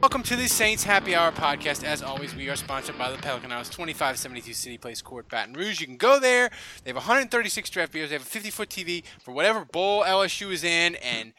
[0.00, 1.82] Welcome to the Saints Happy Hour podcast.
[1.82, 5.80] As always, we are sponsored by the Pelican House, 2572 City Place Court, Baton Rouge.
[5.80, 6.50] You can go there.
[6.84, 8.10] They have 136 draft beers.
[8.10, 10.94] They have a 50 foot TV for whatever bowl LSU is in.
[10.96, 11.32] And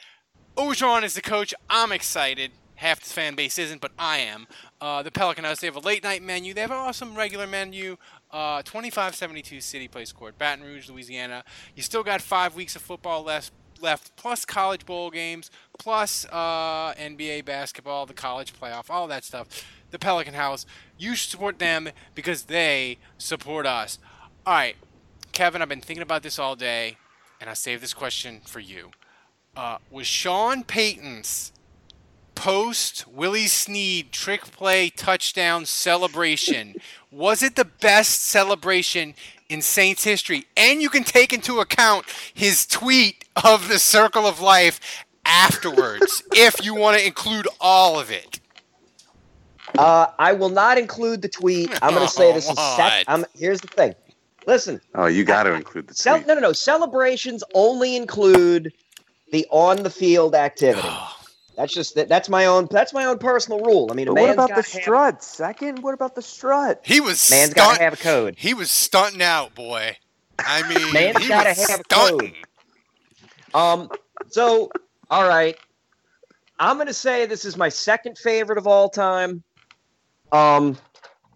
[0.58, 1.54] Orgeron is the coach.
[1.70, 2.52] I'm excited.
[2.76, 4.46] Half the fan base isn't, but I am.
[4.82, 6.54] Uh, the Pelican House, they have a late night menu.
[6.54, 7.96] They have an awesome regular menu.
[8.30, 11.46] Uh, 2572 City Place Court, Baton Rouge, Louisiana.
[11.76, 16.94] You still got five weeks of football left, left plus college bowl games, plus uh,
[16.94, 19.47] NBA basketball, the college playoff, all that stuff.
[19.91, 20.67] The Pelican House.
[20.99, 23.97] You should support them because they support us.
[24.45, 24.75] All right,
[25.31, 26.97] Kevin, I've been thinking about this all day,
[27.41, 28.91] and I saved this question for you.
[29.56, 31.51] Uh, was Sean Payton's
[32.39, 36.73] post Willie Snead trick play touchdown celebration
[37.12, 39.13] was it the best celebration
[39.50, 40.46] in Saints history?
[40.56, 44.80] And you can take into account his tweet of the circle of life
[45.26, 48.40] afterwards if you want to include all of it.
[49.78, 51.72] Uh, I will not include the tweet.
[51.84, 52.78] I'm going to say this is What?
[52.78, 53.94] sec- I'm, Here's the thing.
[54.48, 56.28] Listen, Oh, you got to include the cel- tweet.
[56.28, 56.54] no, no, no.
[56.54, 58.74] Celebrations only include
[59.31, 60.88] the on the field activity.
[61.59, 63.90] That's just that, that's my own that's my own personal rule.
[63.92, 65.22] I mean, a But what about the gotta have- strut?
[65.22, 65.84] Second?
[65.84, 66.80] What about the strut?
[66.86, 68.36] He was Man's got to have a code.
[68.38, 69.98] he was stunting out, boy.
[70.40, 72.34] I mean, Man's he gotta was have a code.
[73.53, 73.90] Um.
[74.30, 74.69] So,
[75.09, 75.58] all right.
[76.59, 79.44] I'm going to say this is my second favorite of all time.
[80.31, 80.78] Um,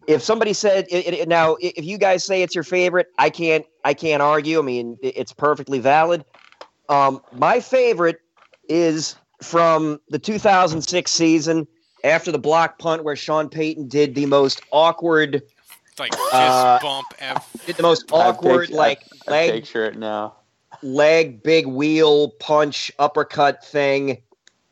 [0.08, 3.66] if somebody said it, it, now, if you guys say it's your favorite, I can't.
[3.84, 4.60] I can't argue.
[4.60, 6.24] I mean, i- it's perfectly valid.
[6.88, 8.20] Um, my favorite
[8.70, 11.68] is from the 2006 season
[12.04, 15.42] after the block punt where Sean Payton did the most awkward,
[16.00, 17.08] like fist Uh, bump.
[17.20, 20.36] F- did the most awkward picture- like I leg picture it now.
[20.82, 24.22] leg big wheel punch uppercut thing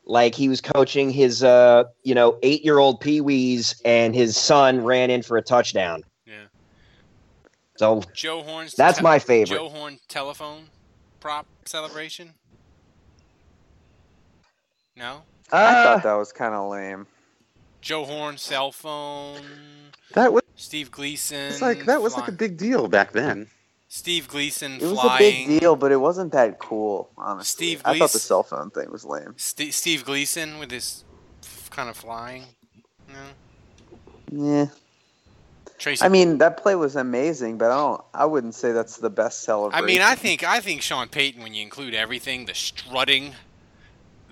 [0.04, 4.82] like he was coaching his uh you know eight year old pee-wees and his son
[4.84, 6.34] ran in for a touchdown Yeah.
[7.76, 10.64] so Joe Horn's that's te- my favorite Joe Horn telephone
[11.20, 12.34] prop celebration.
[14.96, 17.06] No, I uh, thought that was kind of lame.
[17.80, 19.40] Joe Horn cell phone.
[20.14, 21.38] That was Steve Gleason.
[21.48, 23.48] it's like that was like a big deal back then.
[23.88, 25.16] Steve Gleason It was flying.
[25.16, 27.66] a big deal, but it wasn't that cool, honestly.
[27.66, 29.34] Steve I thought the cell phone thing was lame.
[29.36, 31.04] St- Steve Gleason with his
[31.42, 32.44] f- kind of flying.
[33.08, 33.16] No.
[34.32, 34.66] Yeah.
[35.78, 36.02] Tracy.
[36.04, 38.00] I mean, that play was amazing, but I don't.
[38.14, 39.84] I wouldn't say that's the best celebration.
[39.84, 43.34] I mean, I think I think Sean Payton, when you include everything, the strutting,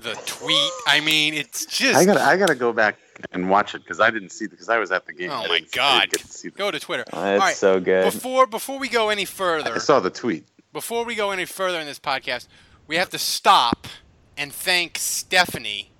[0.03, 0.71] the tweet.
[0.87, 1.97] I mean, it's just.
[1.99, 2.97] I gotta I gotta go back
[3.33, 5.31] and watch it because I didn't see because I was at the game.
[5.31, 6.11] Oh my didn't- I God!
[6.11, 7.05] didn't to see the- Go to Twitter.
[7.13, 8.05] All it's right, so good.
[8.13, 10.47] Before before we go any further, I saw the tweet.
[10.73, 12.49] before we go any further in this podcast,
[12.87, 13.87] we have to stop
[14.37, 15.91] and thank Stephanie,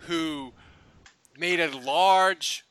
[0.00, 0.52] who
[1.38, 2.64] made a large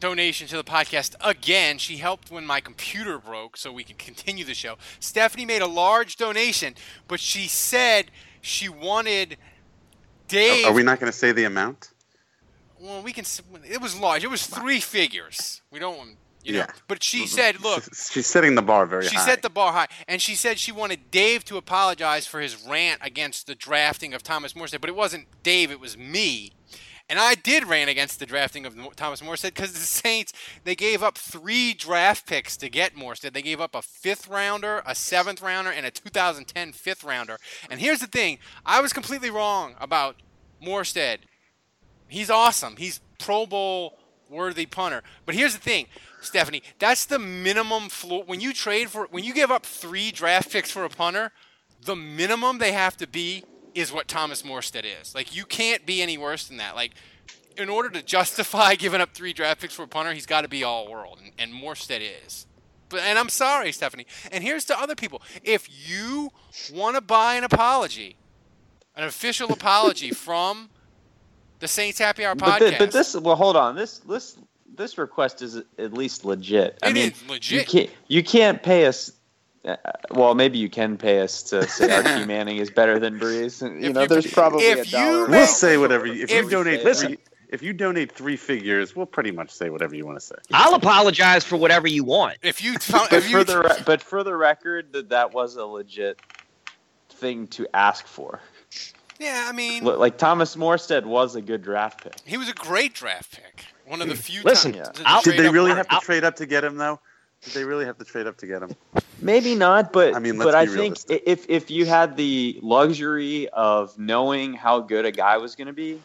[0.00, 1.76] donation to the podcast again.
[1.78, 4.76] She helped when my computer broke so we can continue the show.
[5.00, 6.74] Stephanie made a large donation,
[7.08, 8.10] but she said
[8.40, 9.36] she wanted
[10.28, 10.66] Dave.
[10.66, 11.90] Are we not going to say the amount?
[12.80, 13.24] Well, we can.
[13.68, 14.22] It was large.
[14.24, 15.62] It was three figures.
[15.70, 16.10] We don't want.
[16.44, 16.66] You know, Yeah.
[16.86, 17.26] but she mm-hmm.
[17.26, 19.26] said, "Look, She's setting the bar very she high.
[19.26, 23.00] set the bar high, and she said she wanted Dave to apologize for his rant
[23.02, 26.52] against the drafting of Thomas Morstead, but it wasn't Dave; it was me.
[27.10, 30.32] And I did rant against the drafting of Thomas Morstead because the Saints
[30.64, 33.32] they gave up three draft picks to get Morstead.
[33.32, 37.38] They gave up a fifth rounder, a seventh rounder, and a 2010 fifth rounder.
[37.70, 40.16] And here's the thing: I was completely wrong about
[40.62, 41.18] Morstead.
[42.08, 42.76] He's awesome.
[42.76, 45.02] He's Pro Bowl worthy punter.
[45.24, 45.86] But here's the thing,
[46.20, 50.52] Stephanie, that's the minimum floor when you trade for when you give up 3 draft
[50.52, 51.32] picks for a punter,
[51.82, 55.14] the minimum they have to be is what Thomas Morstead is.
[55.14, 56.74] Like you can't be any worse than that.
[56.74, 56.92] Like
[57.56, 60.48] in order to justify giving up 3 draft picks for a punter, he's got to
[60.48, 62.46] be all world and, and Morstead is.
[62.88, 64.06] But and I'm sorry, Stephanie.
[64.32, 65.20] And here's to other people.
[65.44, 66.30] If you
[66.72, 68.16] want to buy an apology,
[68.96, 70.70] an official apology from
[71.60, 72.78] the Saints Happy Hour But, podcast.
[72.78, 73.74] but this, well, hold on.
[73.74, 74.38] This this
[74.74, 76.78] this request is at least legit.
[76.82, 77.68] I mean, is you legit.
[77.68, 79.12] can't you can't pay us.
[79.64, 79.76] Uh,
[80.12, 83.60] well, maybe you can pay us to say Archie Manning is better than Brees.
[83.60, 85.20] You If know, you- there's probably if a you dollar.
[85.22, 86.06] make- We'll say whatever.
[86.06, 87.08] You, if, If- you donate, Listen.
[87.08, 87.18] three,
[87.50, 90.34] if you donate three figures, we'll pretty much say whatever you want to say.
[90.52, 92.38] I'll apologize for whatever you want.
[92.42, 95.32] if you found, but if you for the re- but for the record, that that
[95.32, 96.20] was a legit
[97.10, 98.40] thing to ask for.
[99.18, 102.14] yeah, I mean, Like Thomas Morstead was a good draft pick.
[102.26, 103.64] he was a great draft pick.
[103.86, 106.36] One of the few Listen, times to Did they really have to I'll- trade up
[106.36, 107.00] to get him though?
[107.42, 108.74] Did they really have to trade up to get him?
[109.20, 111.22] Maybe not, but I mean, but I be think realistic.
[111.26, 115.72] if if you had the luxury of knowing how good a guy was going to
[115.72, 116.00] be,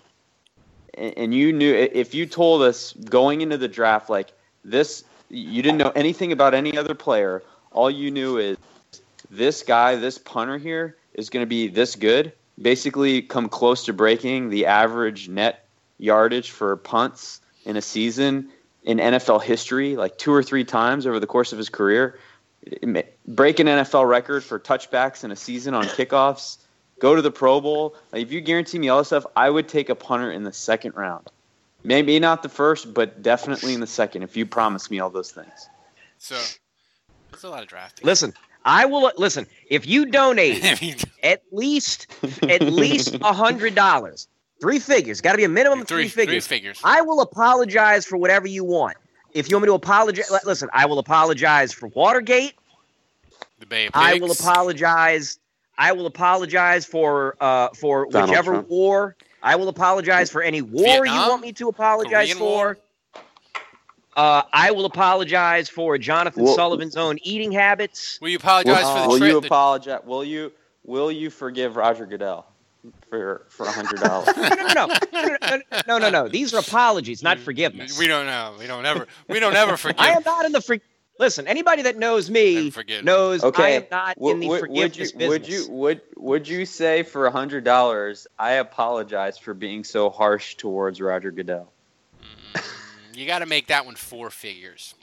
[0.93, 4.31] and, and you knew if you told us going into the draft like
[4.63, 7.43] this, you didn't know anything about any other player.
[7.71, 8.57] All you knew is
[9.29, 12.33] this guy, this punter here, is going to be this good.
[12.61, 15.65] Basically, come close to breaking the average net
[15.97, 18.49] yardage for punts in a season
[18.83, 22.19] in NFL history, like two or three times over the course of his career.
[23.27, 26.57] Break an NFL record for touchbacks in a season on kickoffs.
[26.99, 27.95] Go to the Pro Bowl.
[28.11, 30.53] Like, if you guarantee me all this stuff, I would take a punter in the
[30.53, 31.29] second round.
[31.83, 34.23] Maybe not the first, but definitely in the second.
[34.23, 35.67] If you promise me all those things.
[36.17, 36.35] So
[37.31, 38.05] there's a lot of draft picks.
[38.05, 38.33] Listen,
[38.63, 39.47] I will listen.
[39.69, 42.07] If you donate I mean, at least
[42.43, 44.29] at least a hundred dollars,
[44.61, 46.47] three figures, got to be a minimum of three figures.
[46.47, 46.79] Three figures.
[46.83, 48.95] I will apologize for whatever you want.
[49.33, 52.53] If you want me to apologize, listen, I will apologize for Watergate.
[53.59, 55.39] the Bay of I will apologize.
[55.77, 58.69] I will apologize for uh, for Donald whichever Trump.
[58.69, 59.15] war.
[59.41, 61.15] I will apologize for any war Vietnam?
[61.15, 62.77] you want me to apologize Korean for.
[64.15, 68.19] Uh, I will apologize for Jonathan Well- Sullivan's own eating habits.
[68.21, 69.29] Will you apologize will, for the will trade?
[69.29, 69.99] you apologize?
[70.05, 70.51] Will you
[70.85, 72.45] will you forgive Roger Goodell
[73.13, 74.35] for for a hundred dollars?
[74.35, 74.43] No,
[74.73, 76.27] no, no, no, no, no, no, no.
[76.27, 77.97] These are apologies, not forgiveness.
[77.99, 78.55] We don't know.
[78.57, 79.07] We don't ever.
[79.29, 79.99] We don't ever forgive.
[79.99, 80.79] I am not in the for-
[81.19, 83.05] Listen, anybody that knows me Never forgive.
[83.05, 86.47] knows I am not Would, in the would, forgiveness would you would you would would
[86.47, 88.25] you say for a hundred dollars?
[88.39, 91.71] I apologize for being so harsh towards Roger Goodell.
[93.13, 94.95] You got to make that one four figures.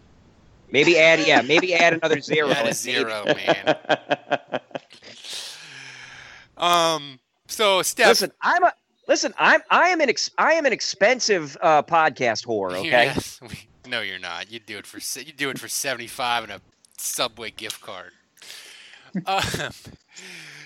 [0.73, 2.51] Maybe add, yeah, maybe add another zero.
[2.51, 2.73] Add a Maybe.
[2.75, 3.77] zero, man.
[6.57, 7.21] Um.
[7.51, 8.73] So Steph, Listen, I'm a
[9.09, 9.35] listen.
[9.39, 12.73] I'm I am an ex, I am an expensive uh, podcast whore.
[12.73, 13.41] Okay, Yes,
[13.87, 14.51] no, you're not.
[14.51, 16.61] You do it for se- you do it for seventy five and a
[16.97, 18.13] Subway gift card.
[19.27, 19.43] um,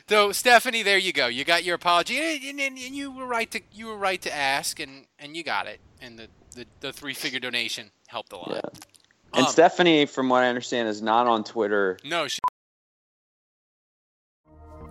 [0.09, 1.27] so Stephanie, there you go.
[1.29, 4.35] You got your apology, and, and, and you were right to you were right to
[4.35, 5.81] ask, and and you got it.
[6.03, 8.51] And the the, the three figure donation helped a lot.
[8.51, 8.81] Yeah.
[9.33, 11.99] And Um, Stephanie, from what I understand, is not on Twitter.
[12.05, 12.41] No, she,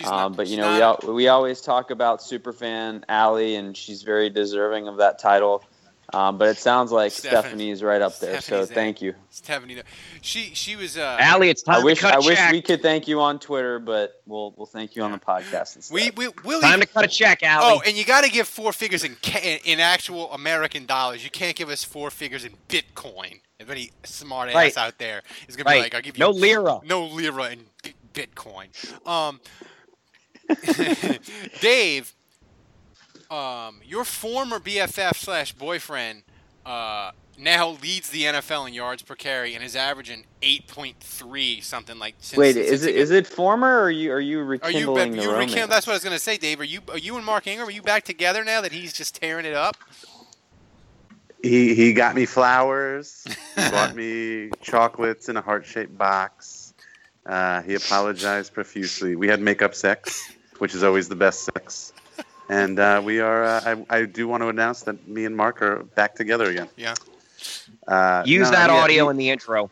[0.00, 3.56] She's not- Um, but you she's know, we, al- we always talk about superfan Allie,
[3.56, 5.62] and she's very deserving of that title.
[6.12, 8.34] Um, but it sounds like Stephanie- Stephanie is right up there.
[8.40, 8.74] So Stephanie's there.
[8.74, 9.14] thank you.
[9.30, 9.82] Stephanie,
[10.22, 12.50] she she was uh, Allie, it's time I wish to cut I a wish check.
[12.50, 15.94] we could thank you on Twitter, but we'll we'll thank you on the podcast instead.
[15.94, 17.74] we we will Time to cut a check, Allie.
[17.76, 21.22] Oh, and you got to give four figures in in in actual American dollars.
[21.22, 23.38] You can't give us four figures in Bitcoin.
[23.60, 24.76] If any smart ass Right.
[24.76, 26.80] out there is gonna be like, I'll give you No lira.
[26.82, 27.66] no lira in
[28.14, 28.66] Bitcoin.
[29.06, 29.40] Um,
[31.60, 32.14] Dave,
[33.30, 36.22] um, your former BFF slash boyfriend
[36.66, 41.60] uh, now leads the NFL in yards per carry and is averaging eight point three
[41.60, 42.14] something like.
[42.18, 44.38] Since, Wait, since is he it got- is it former or are you are you
[44.40, 45.50] Are you, rekindling the you romance?
[45.52, 45.68] rekindle?
[45.68, 46.60] That's what I was gonna say, Dave.
[46.60, 47.68] Are you are you and Mark Ingram?
[47.68, 49.76] Are you back together now that he's just tearing it up?
[51.42, 53.24] He he got me flowers.
[53.56, 56.74] He bought me chocolates in a heart shaped box.
[57.24, 59.14] Uh, he apologized profusely.
[59.16, 61.92] We had makeup sex, which is always the best sex.
[62.48, 63.44] And uh, we are.
[63.44, 66.68] Uh, I, I do want to announce that me and Mark are back together again.
[66.76, 66.94] Yeah.
[67.86, 69.70] Uh, Use no, that yeah, audio he- in the intro.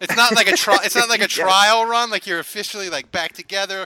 [0.00, 1.44] It's not like a tri- It's not like a Yeah.
[1.44, 2.10] trial run.
[2.10, 3.84] Like you're officially like back together,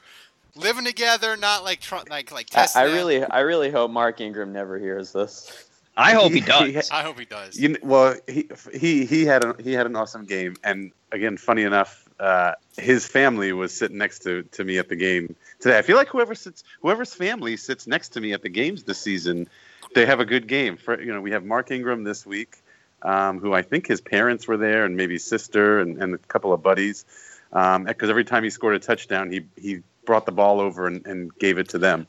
[0.54, 1.37] living together.
[1.37, 2.82] Not like tr- like like I, testing.
[2.82, 2.92] I it.
[2.92, 5.66] really I really hope Mark Ingram never hears this.
[5.96, 6.90] I hope he He- does.
[6.90, 7.58] I hope he does.
[7.58, 11.37] You kn- well, he he he had a, he had an awesome game, and again,
[11.37, 15.78] funny enough, uh, his family was sitting next to, to me at the game today.
[15.78, 18.99] I feel like whoever sits whoever's family sits next to me at the games this
[18.99, 19.49] season,
[19.94, 20.76] they have a good game.
[20.76, 22.59] For you know, we have Mark Ingram this week,
[23.02, 26.52] um, who I think his parents were there, and maybe sister and, and a couple
[26.52, 27.04] of buddies.
[27.50, 31.37] Because every time he scored a touchdown, he he brought the ball over and, and
[31.38, 32.06] gave it to them.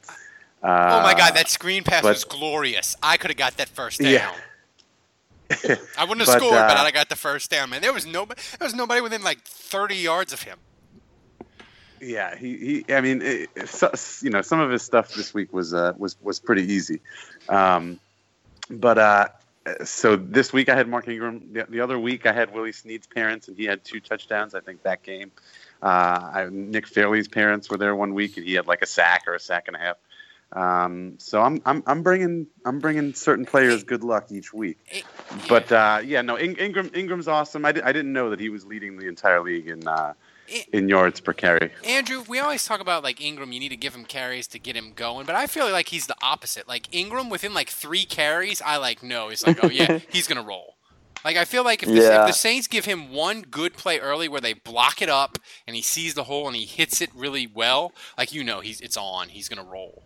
[0.61, 2.95] Uh, oh my god, that screen pass but- was glorious.
[3.01, 4.11] I could have got that first down.
[4.11, 4.31] Yeah.
[5.51, 7.81] I wouldn't have But, scored, but uh, I got the first down, man.
[7.81, 10.57] There was no, there was nobody within like 30 yards of him.
[12.01, 13.49] Yeah, he, he I mean, it,
[14.21, 16.99] you know, some of his stuff this week was uh, was was pretty easy,
[17.47, 17.99] um,
[18.69, 19.27] but uh,
[19.83, 21.53] so this week I had Mark Ingram.
[21.53, 24.53] The, the other week I had Willie Snead's parents, and he had two touchdowns.
[24.53, 25.31] I think that game.
[25.81, 29.23] Uh, I, Nick Fairley's parents were there one week, and he had like a sack
[29.27, 29.97] or a sack and a half.
[30.53, 34.77] Um, so I'm I'm I'm bringing I'm bringing certain players good luck each week.
[35.49, 37.65] But uh, yeah, no, In, Ingram Ingram's awesome.
[37.65, 40.13] I, di- I didn't know that he was leading the entire league in uh,
[40.71, 41.71] in yards per carry.
[41.83, 43.51] Andrew, we always talk about like Ingram.
[43.51, 46.07] You need to give him carries to get him going, but I feel like he's
[46.07, 46.67] the opposite.
[46.67, 49.29] Like Ingram, within like three carries, I like no.
[49.29, 50.75] He's like, oh yeah, he's gonna roll.
[51.25, 52.21] Like I feel like if the, Yeah.
[52.21, 55.75] if the Saints give him one good play early where they block it up and
[55.75, 58.95] he sees the hole and he hits it really well, like you know, he's it's
[58.95, 59.29] on.
[59.29, 60.03] He's gonna roll.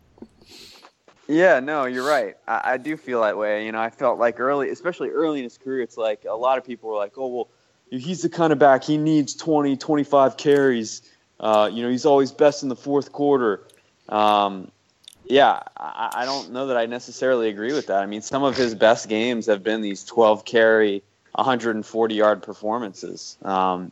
[1.29, 2.35] Yeah, no, you're right.
[2.47, 3.63] I, I do feel that way.
[3.63, 6.57] You know, I felt like early, especially early in his career, it's like a lot
[6.57, 7.47] of people were like, oh, well,
[7.91, 11.03] he's the kind of back, he needs 20, 25 carries.
[11.39, 13.61] Uh, you know, he's always best in the fourth quarter.
[14.09, 14.71] Um,
[15.25, 18.01] yeah, I, I don't know that I necessarily agree with that.
[18.01, 23.37] I mean, some of his best games have been these 12 carry, 140 yard performances.
[23.43, 23.91] Um,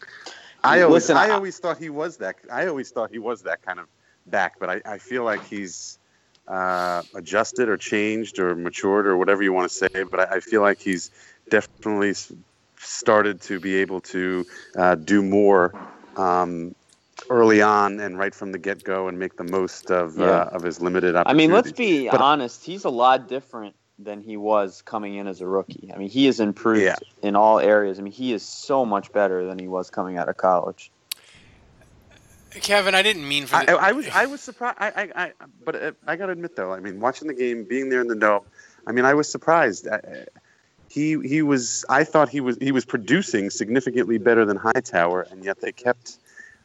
[0.64, 2.38] I always, listen, I always thought he was that.
[2.52, 3.86] I always thought he was that kind of
[4.26, 6.00] back, but I, I feel like he's
[6.48, 10.04] uh, adjusted or changed or matured or whatever you want to say.
[10.04, 11.12] But I, I feel like he's
[11.50, 12.14] definitely
[12.78, 15.74] started to be able to uh, do more
[16.16, 16.74] um,
[17.30, 20.26] early on and right from the get go and make the most of Yeah.
[20.26, 22.64] uh, of his limited opportunities I mean, let's be But- honest.
[22.64, 25.92] He's a lot different than he was coming in as a rookie.
[25.94, 26.96] I mean, he has improved Yeah.
[27.24, 27.98] in all areas.
[27.98, 30.92] I mean, he is so much better than he was coming out of college.
[32.62, 33.56] Kevin, I didn't mean for.
[33.58, 34.78] I, The, I was I was surprised.
[34.80, 35.32] I, I, I
[35.66, 38.08] but uh, I got to admit though, I mean, watching the game, being there in
[38.08, 38.44] the dome,
[38.86, 39.88] I mean, I was surprised.
[39.88, 40.00] Uh,
[40.90, 41.84] he he was.
[41.90, 46.18] I thought he was he was producing significantly better than Hightower, and yet they kept.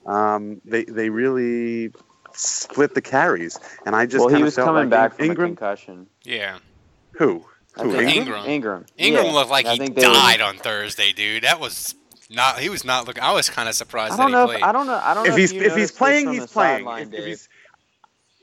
[0.07, 1.93] Um, they they really
[2.33, 5.45] split the carries, and I just well, he was felt coming like back from Ingram.
[5.45, 6.07] a concussion.
[6.25, 6.59] yeah,
[7.13, 7.45] Who?
[7.75, 7.93] Who?
[7.93, 8.45] think- Ingram.
[8.47, 8.87] Ingram.
[8.99, 11.45] Ingram Yeah, looked like I he think they were- died on Thursday, dude.
[11.45, 11.95] That was
[12.33, 12.59] not.
[12.59, 13.23] He was not looking.
[13.23, 14.47] I was kind of surprised I don't he know.
[14.47, 14.59] played.
[14.59, 15.01] If, I don't know.
[15.03, 16.79] I don't If know he's you if he's noticed playing, from he's the playing.
[16.85, 17.49] sideline, If, if he's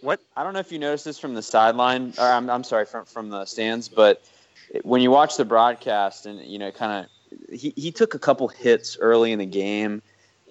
[0.02, 0.22] what?
[0.38, 3.06] I don't know if you noticed this from the sideline, or I'm, I'm sorry, from
[3.06, 4.24] from the stands, but
[4.84, 8.48] when you watch the broadcast and you know, kind of, he, he took a couple
[8.48, 10.02] hits early in the game,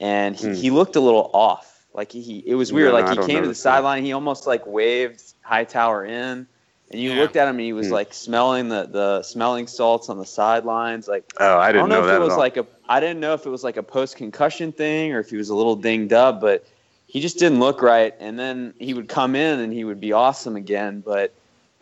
[0.01, 0.53] and he, Hmm.
[0.55, 1.87] he looked a little off.
[1.95, 2.93] Like he, it was weird.
[2.93, 6.47] No, I like he came to the sideline, he almost like waved Hightower in,
[6.91, 7.21] and you Yeah.
[7.21, 7.95] looked at him, and he was Hmm.
[7.95, 11.09] like smelling the the smelling salts on the sidelines.
[11.09, 12.39] Like Oh, I I didn't don't know, know if that it was at all.
[12.41, 12.67] like a.
[12.89, 15.51] I didn't know if it was like a post concussion thing or if he was
[15.51, 16.67] a little dinged up, but
[17.07, 18.15] he just didn't look right.
[18.19, 21.01] And then he would come in and he would be awesome again.
[21.05, 21.35] But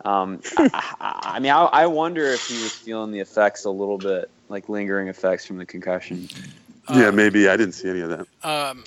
[0.05, 3.69] um, I, I, I mean, I, I wonder if he was feeling the effects a
[3.69, 6.27] little bit, like lingering effects from the concussion.
[6.93, 8.27] yeah, maybe I didn't see any of that.
[8.43, 8.83] Um,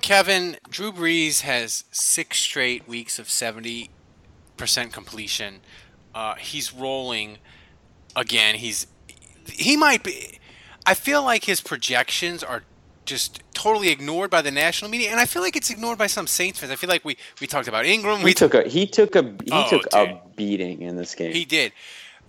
[0.00, 3.88] Kevin, Drew Brees has six straight weeks of 70%
[4.56, 5.60] completion.
[6.14, 7.38] Uh, he's rolling.
[8.14, 8.86] again, he's
[9.50, 10.38] he might be.
[10.84, 12.62] I feel like his projections are
[13.04, 16.26] just totally ignored by the national media, and I feel like it's ignored by some
[16.26, 16.72] Saints fans.
[16.72, 18.18] I feel like we, we talked about Ingram.
[18.18, 20.36] He We took a he took a he Oh, took a dude.
[20.36, 21.32] beating in this game.
[21.32, 21.72] he did.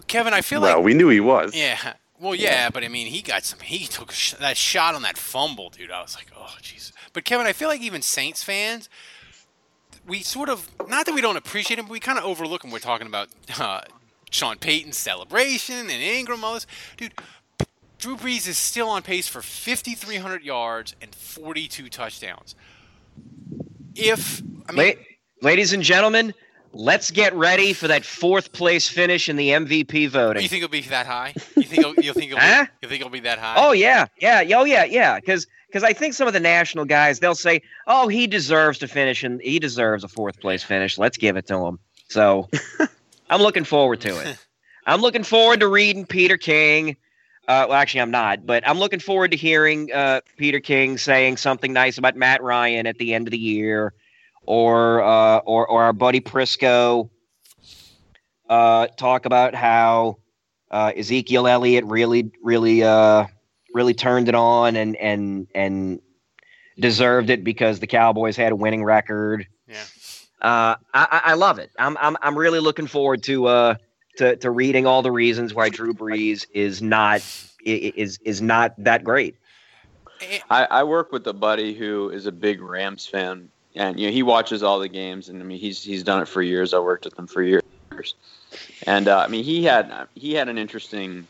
[0.07, 1.55] Kevin, I feel well, like we knew he was.
[1.55, 1.93] yeah.
[2.19, 3.60] Well, yeah, but I mean, he got some.
[3.60, 5.91] He took sh- that shot on that fumble, dude.
[5.91, 6.91] I was like, oh, Jesus.
[7.13, 8.89] But Kevin, I feel like even Saints fans,
[10.07, 12.71] we sort of not that we don't appreciate him, but we kind of overlook him.
[12.71, 13.81] We're talking about uh,
[14.31, 17.13] Sean Payton's celebration and Ingram, all this, dude.
[17.99, 22.53] Drew Brees is still on pace for 5,300 yards and 42 touchdowns.
[23.95, 24.95] If I mean,
[25.41, 26.33] La- ladies and gentlemen,
[26.77, 30.43] let's get ready for that fourth place finish in the MVP voting.
[30.43, 31.34] you think it'll be that high?
[31.55, 32.65] You think it'll, you think it'll Huh?
[32.65, 33.55] be, you think it'll be that high?
[33.57, 35.19] Oh yeah, yeah, oh yeah, yeah.
[35.19, 38.88] Because because I think some of the national guys they'll say, "Oh, he deserves to
[38.88, 40.98] finish, and he deserves a fourth place finish.
[40.98, 42.48] Let's give it to him." So
[43.29, 44.38] I'm looking forward to it.
[44.86, 46.96] I'm looking forward to reading Peter King.
[47.48, 51.38] Uh, well, actually, I'm not, but I'm looking forward to hearing uh, Peter King saying
[51.38, 53.93] something nice about Matt Ryan at the end of the year,
[54.47, 57.09] or uh, or or our buddy Prisco
[58.49, 60.17] uh, talk about how
[60.71, 63.25] uh, Ezekiel Elliott really, really, uh,
[63.73, 65.99] really turned it on and and and
[66.79, 69.45] deserved it because the Cowboys had a winning record.
[69.67, 69.83] Yeah.
[70.41, 71.71] Uh, I, I I love it.
[71.77, 73.75] I'm I'm I'm really looking forward to uh
[74.17, 77.21] to, to reading all the reasons why Drew Brees is not
[77.65, 79.35] i- i- is is not that great.
[80.49, 84.12] I, I work with a buddy who is a big Rams fan, and you know
[84.12, 86.74] he watches all the games, and I mean he's he's done it for years.
[86.74, 87.63] I worked with him for years,
[88.86, 91.27] and uh, I mean he had he had an interesting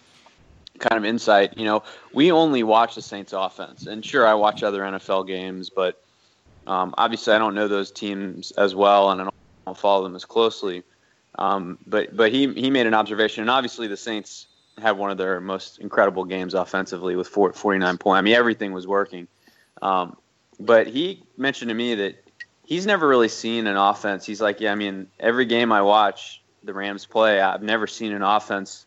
[0.80, 1.58] kind of insight.
[1.58, 5.70] You know, we only watch the Saints offense, and sure I watch other NFL games,
[5.70, 6.02] but
[6.66, 9.34] um, obviously I don't know those teams as well, and I don't,
[9.76, 10.82] follow them as closely.
[11.38, 15.18] Um, but but he he made an observation, and obviously the Saints had one of
[15.18, 18.18] their most incredible games offensively with four, 49 points.
[18.18, 19.28] I mean everything was working.
[19.82, 20.16] Um,
[20.60, 22.27] but he mentioned to me that
[22.68, 24.26] he's never really seen an offense.
[24.26, 28.12] He's like, yeah, I mean every game I watch the Rams play, I've never seen
[28.12, 28.86] an offense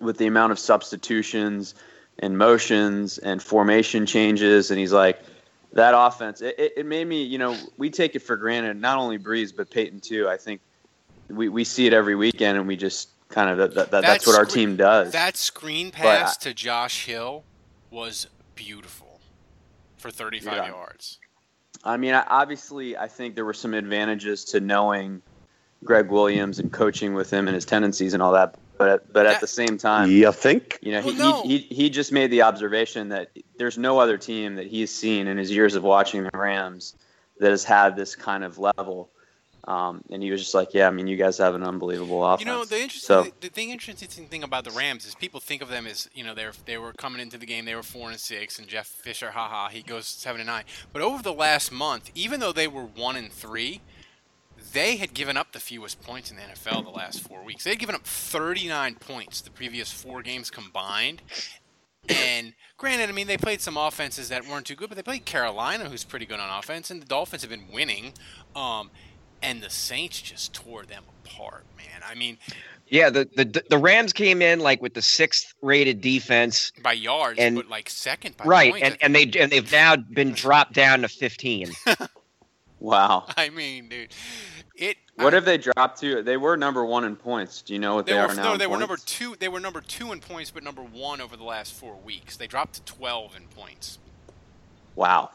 [0.00, 1.74] with the amount of substitutions
[2.18, 4.70] and motions and formation changes.
[4.70, 5.20] And he's like,
[5.74, 8.96] that offense, it, it, it made me, you know, we take it for granted, not
[8.98, 10.26] only Brees, but Payton too.
[10.28, 10.60] I think
[11.28, 14.26] we, we see it every weekend and we just kind of, that, that, that- that's
[14.26, 15.12] what our screen- team does.
[15.12, 17.44] That screen But pass to Josh Hill
[17.90, 19.20] was beautiful
[19.98, 20.68] for 35 Yeah.
[20.68, 21.18] yards.
[21.86, 25.22] I mean, obviously, I think there were some advantages to knowing
[25.84, 28.56] Gregg Williams and coaching with him and his tendencies and all that.
[28.76, 30.78] But but at the same time, You think?
[30.82, 31.42] you know, he, Well, no.
[31.48, 35.26] he, he he just made the observation that there's no other team that he's seen
[35.28, 36.94] in his years of watching the Rams
[37.38, 39.10] that has had this kind of level.
[39.66, 42.46] Um, and he was just like, "Yeah, I mean, you guys have an unbelievable offense."
[42.46, 45.40] You know, the interesting, So the, the thing, interesting thing about the Rams is people
[45.40, 47.82] think of them as you know they're they were coming into the game they were
[47.82, 50.64] four and six and Jeff Fisher, haha, he goes seven and nine.
[50.92, 53.80] But over the last month, even though they were one and three,
[54.72, 57.64] they had given up the fewest points in the NFL the last four weeks.
[57.64, 61.22] They had given up 39 points the previous four games combined.
[62.08, 65.24] And granted, I mean they played some offenses that weren't too good, but they played
[65.24, 68.12] Carolina, who's pretty good on offense, and the Dolphins have been winning.
[68.54, 68.90] Um,
[69.42, 72.02] and the Saints just tore them apart, man.
[72.08, 72.38] I mean,
[72.88, 77.38] Yeah, the the the Rams came in like with the sixth rated defense, by yards,
[77.38, 78.72] And- but like second by right?
[78.72, 78.88] points.
[78.88, 81.72] And and they and they've now been dropped down to 15.
[82.80, 84.12] wow, I mean, dude,
[84.76, 84.96] it.
[85.16, 86.22] what have they dropped to?
[86.22, 87.62] They were number one in points.
[87.62, 88.42] Do you know what They they, were are now?
[88.44, 89.34] no, in they were number two.
[89.38, 92.36] They were number two in points, but number one over the last four weeks.
[92.36, 93.98] They dropped to twelve in points.
[94.94, 95.30] Wow.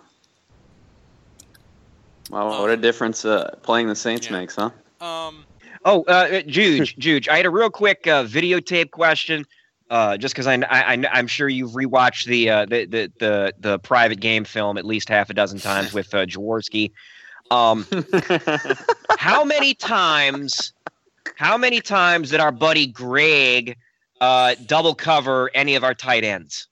[2.32, 4.72] Well, what a difference uh, playing the Saints makes, huh?
[5.00, 5.46] Um,
[5.84, 9.46] Oh, uh, Juge, Juge, I had a real quick uh, videotape question.
[9.90, 13.54] Uh, just because I, I, I, I'm sure you've rewatched the, uh, the, the the
[13.60, 16.92] the private game film at least half a dozen times with uh, Jaworski.
[17.50, 17.86] Um,
[19.18, 20.72] how many times?
[21.36, 23.76] How many times did our buddy Gregg
[24.22, 26.70] uh, double cover any of our tight ends?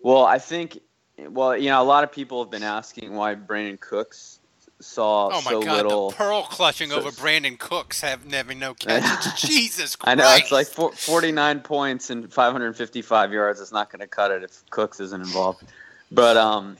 [0.00, 0.80] Well, I think,
[1.28, 4.40] well, you know, a lot of people have been asking why Brandin Cooks
[4.80, 6.10] saw oh my so God, little.
[6.10, 9.40] the pearl clutching so- over Brandin Cooks have never no catches.
[9.40, 10.10] Jesus Christ!
[10.10, 13.60] I know it's like four, 49 points and 555 yards.
[13.60, 15.62] It's not going to cut it if Cooks isn't involved.
[16.10, 16.76] But um,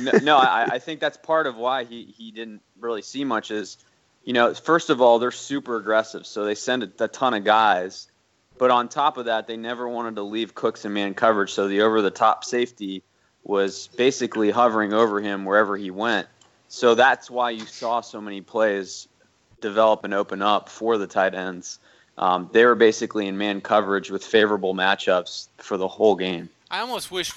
[0.00, 3.50] no, no I, I think that's part of why he, he didn't really see much.
[3.50, 3.78] Is
[4.24, 7.44] you know, first of all, they're super aggressive, so they send a, a ton of
[7.44, 8.08] guys.
[8.56, 11.66] But on top of that, they never wanted to leave Cooks in man coverage, so
[11.66, 13.02] the over the top safety
[13.44, 16.26] was basically hovering over him wherever he went.
[16.68, 19.06] So that's why you saw so many plays
[19.60, 21.78] develop and open up for the tight ends
[22.18, 26.48] um, they were basically in man coverage with favorable matchups for the whole game.
[26.70, 27.32] I almost wish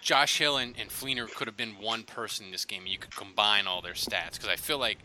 [0.00, 2.86] Josh Hill and, and Fleener could have been one person in this game.
[2.86, 4.98] You could combine all their stats because I feel like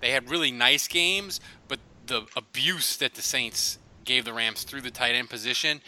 [0.00, 4.80] they had really nice games, but the abuse that the Saints gave the Rams through
[4.82, 5.80] the tight end position,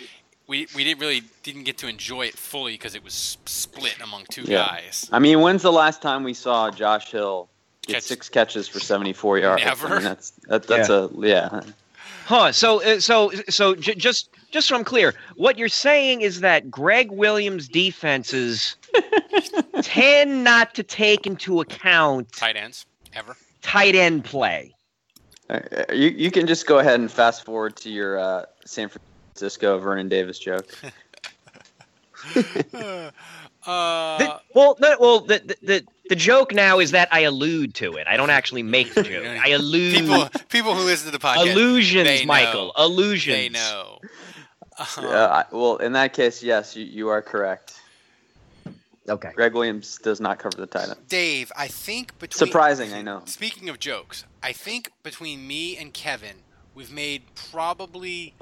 [0.50, 4.24] we, we didn't really didn't get to enjoy it fully because it was split among
[4.30, 5.08] two guys.
[5.12, 7.48] I mean, when's the last time we saw Josh Hill
[7.86, 9.64] get Catch- six catches for 74 yards?
[9.64, 9.86] Never.
[9.86, 10.96] I mean, that's that, that's Yeah.
[10.96, 11.60] a yeah.
[12.26, 12.52] Huh.
[12.52, 16.70] So, uh, so, so, j- just, just so I'm clear, what you're saying is that
[16.70, 18.76] Gregg Williams' defenses
[19.82, 23.36] tend not to take into account Tight ends ever.
[23.62, 24.74] tight end play.
[25.48, 25.60] Uh,
[25.92, 30.08] You you can just go ahead and fast forward to your uh, San Francisco Vernon
[30.08, 30.68] Davis joke.
[33.66, 37.74] Uh, The- well, no, well, the, the the the joke now is that I allude
[37.74, 38.06] to it.
[38.06, 39.26] I don't actually make the joke.
[39.26, 39.94] I allude.
[39.96, 42.72] people people who listen to the podcast Illusions, they Michael.
[42.76, 42.84] know.
[42.84, 43.36] Illusions.
[43.36, 43.98] They know.
[44.78, 45.02] Uh-huh.
[45.10, 47.78] Yeah, well, in that case, yes, you, you are correct.
[49.08, 49.30] Okay.
[49.34, 50.96] Gregg Williams does not cover the tight end.
[51.08, 53.22] Dave, I think between Surprising, I know.
[53.26, 56.36] Speaking of jokes, I think between me and Kevin,
[56.74, 58.34] we've made probably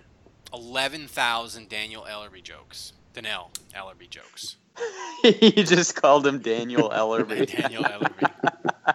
[0.52, 2.92] eleven thousand Daniel Ellerbe jokes.
[3.14, 4.56] Dannell Ellerbe jokes.
[5.24, 7.46] you just called him Daniel Ellerbe.
[7.50, 8.30] Daniel Ellerbe.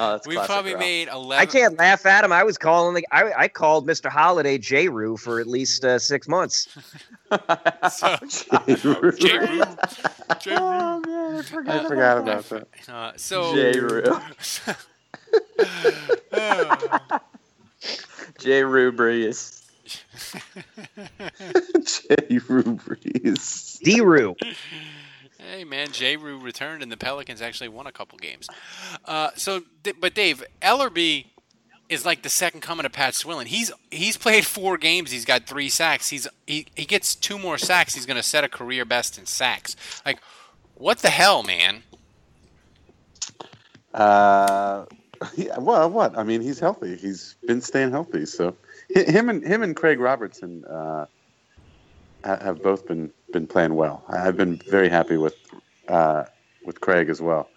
[0.00, 0.80] Oh, We've probably Ralph.
[0.80, 1.48] made I eleven.
[1.48, 2.30] can't laugh at him.
[2.30, 2.94] I was calling.
[2.94, 4.08] The, I I called Mr.
[4.08, 4.88] Holiday J.
[4.88, 6.68] Rue for at least uh, six months.
[7.90, 8.16] So,
[8.66, 8.74] J.
[8.84, 9.12] Rue.
[9.12, 9.38] J.
[9.38, 9.62] Rue.
[10.50, 12.68] Oh man, I forgot, I forgot about that.
[12.88, 13.80] Uh, so J.
[13.80, 14.04] Rue.
[18.38, 18.62] J.
[18.62, 19.57] Rue Brees.
[20.98, 22.38] J.
[22.48, 23.80] Rue Brees.
[23.80, 24.00] D.
[24.08, 24.36] Rue.
[25.38, 26.16] Hey man, J.
[26.16, 28.48] Rue returned, and the Pelicans actually won a couple games.
[29.04, 29.62] Uh, so,
[30.00, 31.26] but Dave Ellerbe
[31.88, 33.46] is like the second coming of Pat Swilling.
[33.46, 35.10] He's he's played four games.
[35.10, 36.10] He's got three sacks.
[36.10, 37.94] He's he, he gets two more sacks.
[37.94, 39.76] He's going to set a career best in sacks.
[40.04, 40.20] Like,
[40.74, 41.82] what the hell, man?
[43.94, 44.84] Uh,
[45.36, 46.16] yeah, well, what?
[46.18, 46.96] I mean, he's healthy.
[46.96, 48.26] He's been staying healthy.
[48.26, 48.54] So
[48.90, 51.06] him and him and Craig Robertson uh,
[52.24, 54.04] have both been been playing well.
[54.08, 55.34] I- I've been very happy with
[55.88, 56.24] uh,
[56.64, 57.48] with Craig as well.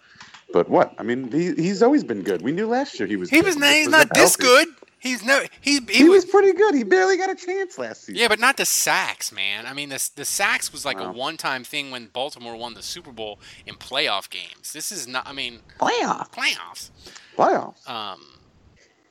[0.52, 0.94] But what?
[0.98, 2.42] I mean, he, he's always been good.
[2.42, 3.30] We knew last year he was.
[3.30, 3.46] He good.
[3.46, 4.42] was He not, just he's was not this healthy.
[4.42, 4.68] good.
[4.98, 6.76] He's no he he, He was pretty good.
[6.76, 8.16] He barely got a chance last season.
[8.20, 9.66] Yeah, but not the sacks, man.
[9.66, 13.10] I mean, the the sacks was like a one-time thing when Baltimore won the Super
[13.10, 14.72] Bowl in playoff games.
[14.72, 15.26] This is not.
[15.26, 16.30] I mean, Playoff.
[16.30, 16.90] playoffs.
[17.36, 17.88] Playoffs.
[17.88, 18.20] Um,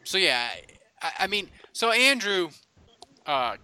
[0.04, 0.50] so yeah,
[1.02, 2.50] I, I mean, so Andrew,
[3.26, 3.56] uh,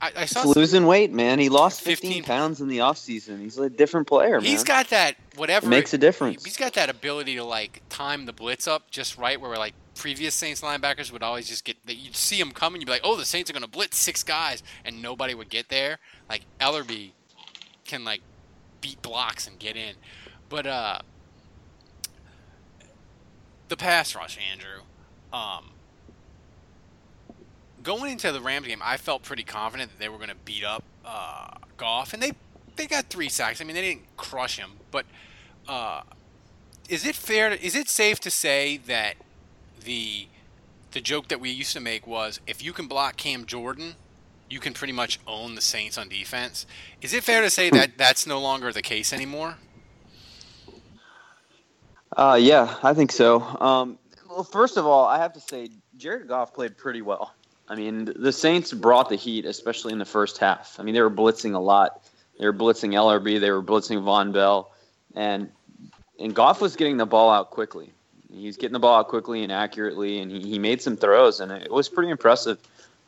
[0.00, 1.38] I, I saw He's losing weight, man.
[1.38, 3.40] He lost 15 15, pounds in the offseason.
[3.40, 4.48] He's a different player, man.
[4.48, 6.44] he's got that whatever It makes a difference.
[6.44, 10.34] He's got that ability to like time the blitz up just right, where like previous
[10.34, 13.16] Saints linebackers would always just get that you'd see him coming, you'd be like, oh,
[13.16, 15.98] the Saints are gonna blitz six guys, and nobody would get there.
[16.28, 17.12] Like Ellerbe
[17.84, 18.20] can like
[18.80, 19.94] beat blocks and get in,
[20.48, 20.98] but uh,
[23.68, 24.82] the pass rush, Andrew.
[25.32, 25.70] Um,
[27.82, 30.64] going into the Rams game, I felt pretty confident that they were going to beat
[30.64, 32.32] up uh, Goff, and they
[32.76, 33.60] they got three sacks.
[33.60, 35.06] I mean, they didn't crush him, but
[35.68, 36.02] uh,
[36.88, 37.50] is it fair?
[37.50, 39.14] To, is it safe to say that
[39.84, 40.28] the
[40.92, 43.94] the joke that we used to make was if you can block Cam Jordan,
[44.48, 46.66] you can pretty much own the Saints on defense.
[47.02, 49.56] Is it fair to say that that's no longer the case anymore?
[52.16, 53.40] Uh, yeah, I think so.
[53.40, 53.98] Um,
[54.28, 57.34] well, first of all, I have to say Jared Goff played pretty well.
[57.68, 60.78] I mean, the Saints brought the heat, especially in the first half.
[60.78, 62.02] I mean, they were blitzing a lot.
[62.38, 63.40] They were blitzing Ellerbe.
[63.40, 64.72] They were blitzing Vonn Bell,
[65.14, 65.50] and
[66.18, 67.90] and Goff was getting the ball out quickly.
[68.32, 71.40] He was getting the ball out quickly and accurately, and he, he made some throws,
[71.40, 72.58] and it was pretty impressive.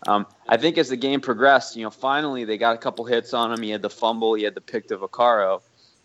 [0.07, 3.35] Um, I think as the game progressed, you know, finally they got a couple hits
[3.35, 3.63] on him.
[3.63, 5.63] He had the fumble, he had the pick to Vaccaro,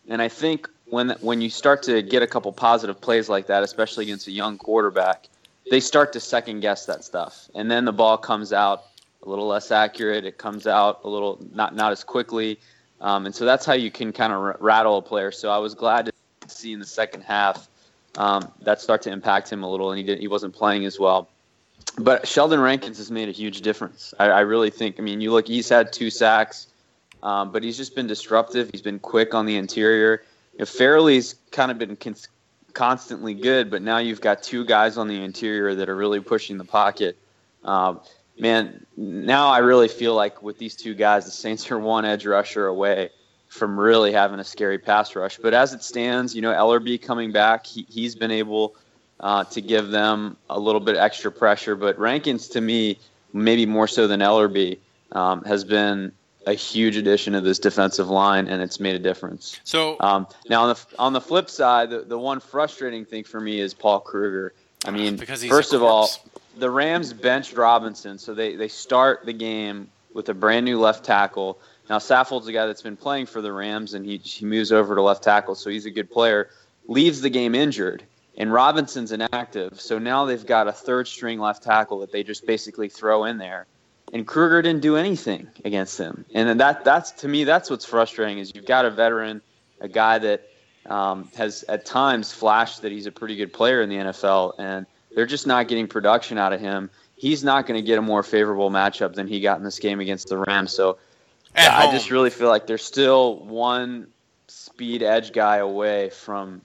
[0.07, 3.63] and I think when when you start to get a couple positive plays like that,
[3.63, 5.27] especially against a young quarterback,
[5.69, 8.83] they start to second guess that stuff, and then the ball comes out
[9.23, 10.25] a little less accurate.
[10.25, 12.59] It comes out a little not not as quickly,
[12.99, 15.31] um, and so that's how you can kind of r- rattle a player.
[15.31, 16.13] So I was glad to
[16.47, 17.69] see in the second half
[18.17, 20.99] um, that start to impact him a little, and he did he wasn't playing as
[20.99, 21.29] well.
[21.97, 24.13] But Sheldon Rankins has made a huge difference.
[24.19, 24.99] I, I really think.
[24.99, 26.67] I mean, you look, he's had two sacks,
[27.23, 28.69] um, but he's just been disruptive.
[28.71, 30.23] He's been quick on the interior.
[30.57, 32.27] You Fairley's kind of been cons-
[32.73, 36.57] constantly good, but now you've got two guys on the interior that are really pushing
[36.57, 37.17] the pocket.
[37.63, 38.01] Um,
[38.39, 42.25] man, now I really feel like with these two guys, the Saints are one edge
[42.25, 43.09] rusher away
[43.47, 45.37] from really having a scary pass rush.
[45.37, 48.75] But as it stands, you know, Ellerbe coming back, he, he's been able
[49.19, 51.75] uh, to give them a little bit extra pressure.
[51.75, 52.97] But Rankins, to me,
[53.33, 54.77] maybe more so than Ellerbe,
[55.11, 56.13] um, has been
[56.45, 59.59] a huge addition to this defensive line, and it's made a difference.
[59.63, 63.39] So um, now on the on the flip side, the, the one frustrating thing for
[63.39, 64.53] me is Paul Kruger.
[64.85, 66.09] I mean, Because first of all,
[66.57, 71.05] the Rams benched Robinson, so they they start the game with a brand new left
[71.05, 71.59] tackle.
[71.89, 74.95] Now Saffold's a guy that's been playing for the Rams, and he he moves over
[74.95, 76.49] to left tackle, so he's a good player.
[76.87, 78.03] Leaves the game injured,
[78.37, 82.47] and Robinson's inactive, so now they've got a third string left tackle that they just
[82.47, 83.67] basically throw in there.
[84.13, 87.85] And Kruger didn't do anything against him, and then that that's to me that's what's
[87.85, 89.41] frustrating is you've got a veteran,
[89.79, 90.49] a guy that
[90.85, 94.85] um, has at times flashed that he's a pretty good player in the NFL, and
[95.15, 96.89] they're just not getting production out of him.
[97.15, 99.99] He's not going to get a more favorable matchup than he got in this game
[99.99, 100.71] against the Rams.
[100.73, 100.97] So
[101.55, 104.07] At I just really feel like there's still one
[104.47, 106.61] speed edge guy away from,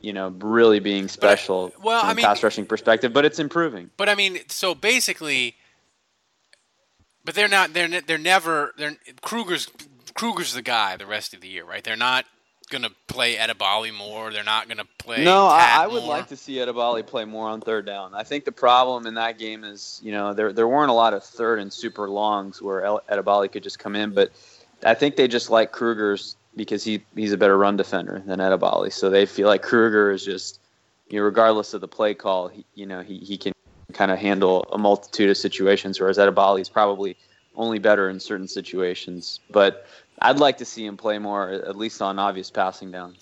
[0.00, 3.12] you know, really being special well, from I a mean- pass rushing perspective.
[3.12, 3.90] But it's improving.
[3.98, 5.56] But I mean, so basically,
[7.28, 7.74] but they're not.
[7.74, 8.72] They're ne- they're never.
[8.78, 9.68] They're Kruger's
[10.14, 11.84] Kruger's the guy the rest of the year, right?
[11.84, 12.24] They're not
[12.70, 14.32] gonna play Edebali more.
[14.32, 15.24] They're not gonna play.
[15.24, 16.08] No, I, I would more.
[16.08, 18.14] like to see Edebali play more on third down.
[18.14, 21.12] I think the problem in that game is, you know, there there weren't a lot
[21.12, 24.32] of third and super longs where Edebali could just come in, but
[24.82, 28.90] I think they just like Kruger's because he he's a better run defender than Edebali.
[28.90, 30.60] So they feel like Kruger is just,
[31.10, 33.52] you know, regardless of the play call, he, you know, he, he can
[33.92, 37.16] kind of handle a multitude of situations, whereas Edebali is probably
[37.56, 39.40] only better in certain situations.
[39.50, 39.86] But
[40.20, 43.16] I'd like to see him play more, at least on obvious passing down.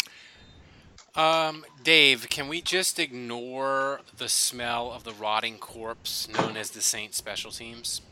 [1.15, 6.83] Um, Dave, can we just ignore the smell of the rotting corpse known as the
[6.83, 8.03] Saint Special Teams,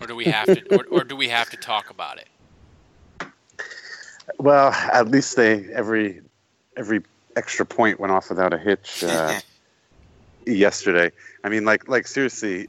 [0.00, 2.28] or do we have to, or, or do we have to talk about it?
[4.38, 6.22] Well, at least they every
[6.78, 7.02] every
[7.36, 9.38] extra point went off without a hitch uh,
[10.54, 11.12] yesterday.
[11.44, 12.68] I mean, like like seriously,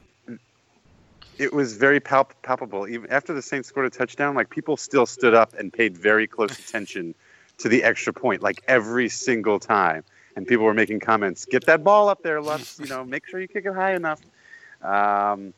[1.38, 2.86] it was very palp- palpable.
[2.86, 6.26] Even after the Saints scored a touchdown, like people still stood up and paid very
[6.26, 7.14] close attention
[7.58, 10.04] to the extra point, like every single time.
[10.36, 12.78] And people were making comments, "Get that ball up there, Lutz.
[12.78, 14.20] You know, make sure you kick it high enough."
[14.82, 15.52] Um,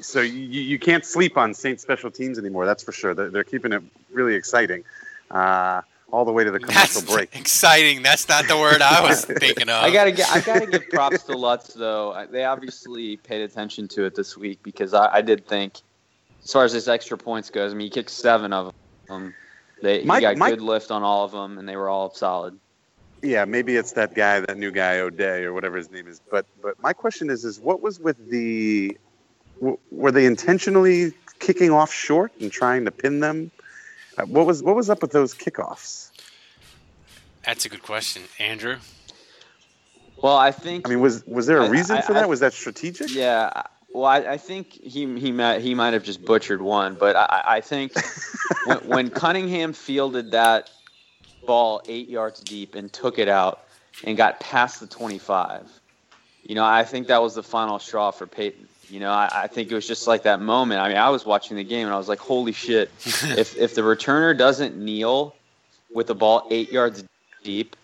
[0.00, 2.66] so you, you can't sleep on Saint special teams anymore.
[2.66, 3.14] That's for sure.
[3.14, 4.84] They're, they're keeping it really exciting,
[5.30, 5.82] uh,
[6.12, 7.34] all the way to the commercial That's break.
[7.40, 8.02] exciting.
[8.02, 9.82] That's not the word I was thinking of.
[9.82, 12.26] I gotta get, I gotta give props to Lutz though.
[12.30, 15.80] They obviously paid attention to it this week because I, I did think,
[16.44, 18.74] as far as his extra points goes, I mean, he kicked seven of
[19.08, 19.34] them.
[19.80, 22.12] They Mike- he got Mike- good lift on all of them, and they were all
[22.14, 22.58] solid.
[23.22, 26.20] Yeah, maybe it's that guy, that new guy O'Day or whatever his name is.
[26.30, 28.96] But but my question is is what was with the
[29.60, 33.50] w- were they intentionally kicking off short and trying to pin them?
[34.18, 36.10] Uh, what was what was up with those kickoffs?
[37.44, 38.76] That's a good question, Andrew.
[40.22, 40.86] Well, I think.
[40.86, 42.28] I mean, was was there a reason I- for I- that?
[42.28, 43.14] was that strategic?
[43.14, 43.62] Yeah.
[43.94, 47.24] Well, I, I think he he might he might have just butchered one, but I,
[47.24, 47.92] I- I think
[48.64, 50.70] when, when Cunningham fielded that
[51.46, 53.64] ball eight yards deep and took it out
[54.04, 55.68] and got past the 25,
[56.44, 58.68] you know, I think that was the final straw for Payton.
[58.92, 60.82] You know, I, I think it was just like that moment.
[60.82, 62.90] I mean, I was watching the game and I was like, holy shit!
[63.06, 65.34] if if the returner doesn't kneel
[65.94, 67.02] with the ball eight yards
[67.42, 67.74] deep,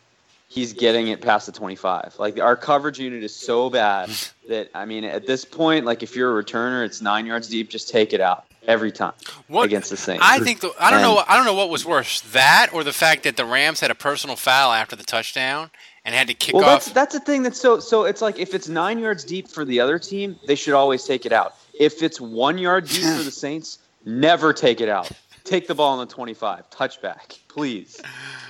[0.48, 2.16] he's getting it past the 25.
[2.18, 4.10] Like our coverage unit is so bad
[4.50, 7.70] that I mean, at this point, like if you're a returner, it's nine yards deep,
[7.70, 9.14] just take it out every time
[9.46, 10.22] What- against the Saints.
[10.26, 12.84] I think the, I don't And- know I don't know what was worse that or
[12.84, 15.70] the fact that the Rams had a personal foul after the touchdown
[16.08, 16.86] and had to kick well, off.
[16.86, 18.04] that's that's the thing that's so so.
[18.04, 21.26] It's like if it's nine yards deep for the other team, they should always take
[21.26, 21.54] it out.
[21.78, 25.12] If it's one yard deep for the Saints, never take it out.
[25.44, 28.00] Take the ball on the twenty-five, touchback, please.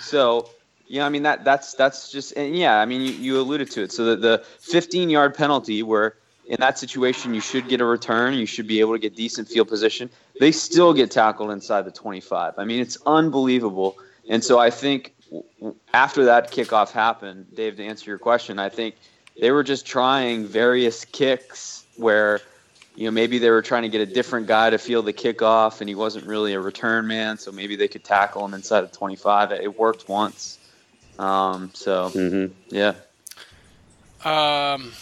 [0.00, 0.50] So
[0.86, 3.82] yeah, I mean that that's that's just and yeah, I mean you, you alluded to
[3.82, 3.90] it.
[3.90, 6.14] So the, the fifteen yard penalty where
[6.46, 9.48] in that situation you should get a return, you should be able to get decent
[9.48, 10.10] field position.
[10.38, 12.54] They still get tackled inside the twenty-five.
[12.56, 13.98] I mean it's unbelievable.
[14.30, 15.17] And so I think w- w-
[15.92, 18.94] after that kickoff happened, Dave, to answer your question, I think
[19.40, 22.40] they were just trying various kicks where
[22.94, 25.80] you know maybe they were trying to get a different guy to field the kickoff
[25.80, 28.92] and he wasn't really a return man so maybe they could tackle him inside of
[28.92, 30.58] 25 it worked once.
[31.18, 32.94] Um, so yeah.
[34.24, 34.92] Um,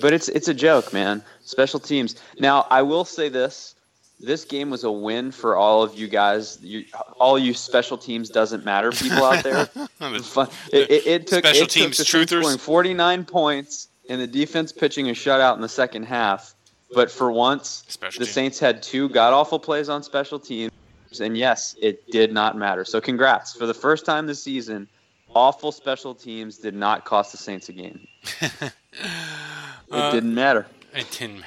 [0.00, 1.22] but it's it's a joke man.
[1.44, 2.16] Special teams.
[2.38, 3.74] Now i will say this
[4.22, 6.84] this game was a win for all of you guys you,
[7.18, 9.68] all you special teams doesn't matter people out there
[10.00, 12.40] it, it, it took Special it teams took the truthers.
[12.42, 16.54] scoring 49 points and the defense pitching a shutout in the second half.
[16.94, 18.34] But for once, Special the teams.
[18.34, 20.72] Saints had two god awful plays on special teams,
[21.20, 22.84] and yes, it did not matter.
[22.84, 24.88] So congrats for the first time this season.
[25.34, 28.06] Awful special teams did not cost the Saints a game.
[28.50, 28.72] It
[29.90, 30.66] Uh, didn't matter.
[30.94, 31.44] It didn't.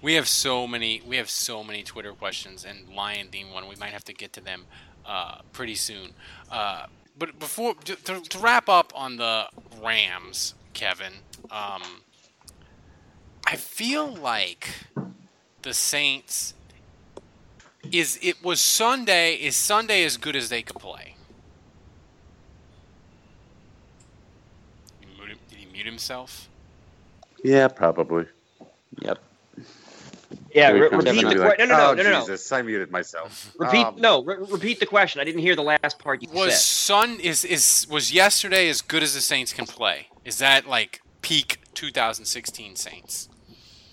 [0.00, 1.02] We have so many.
[1.04, 3.68] We have so many Twitter questions, and Lion Theme one.
[3.68, 4.66] We might have to get to them
[5.04, 6.12] uh, pretty soon.
[6.50, 6.86] Uh,
[7.18, 9.46] but before to, to, wrap up on the
[9.82, 11.12] Rams, Kevin,
[11.50, 11.82] um,
[13.46, 14.68] I feel like
[15.62, 16.54] the Saints
[17.90, 19.34] is it was Sunday.
[19.34, 21.16] Is Sunday as good as they could play?
[25.00, 26.48] Did he mute himself?
[27.42, 28.26] Yeah, probably.
[29.02, 29.18] Yep.
[30.54, 31.38] Yeah, re- repeat the question.
[31.40, 32.56] like, no, no, no, oh, no, no, no.
[32.56, 33.52] I muted myself.
[33.58, 33.86] Repeat.
[33.86, 35.20] Um, no, re- repeat the question.
[35.20, 36.60] I didn't hear the last part you Was said.
[36.60, 40.08] Sun is is was yesterday as good as the Saints can play?
[40.24, 43.28] Is that like peak 2016 Saints?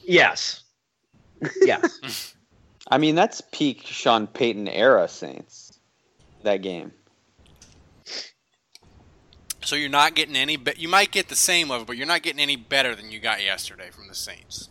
[0.04, 0.64] Yes.
[1.62, 2.36] Yes.
[2.92, 5.80] I mean, that's peak Sean Payton era Saints.
[6.44, 6.92] That game.
[9.64, 10.58] So you're not getting any.
[10.58, 13.20] Be- you might get the same level, but you're not getting any better than you
[13.20, 14.70] got yesterday from the Saints.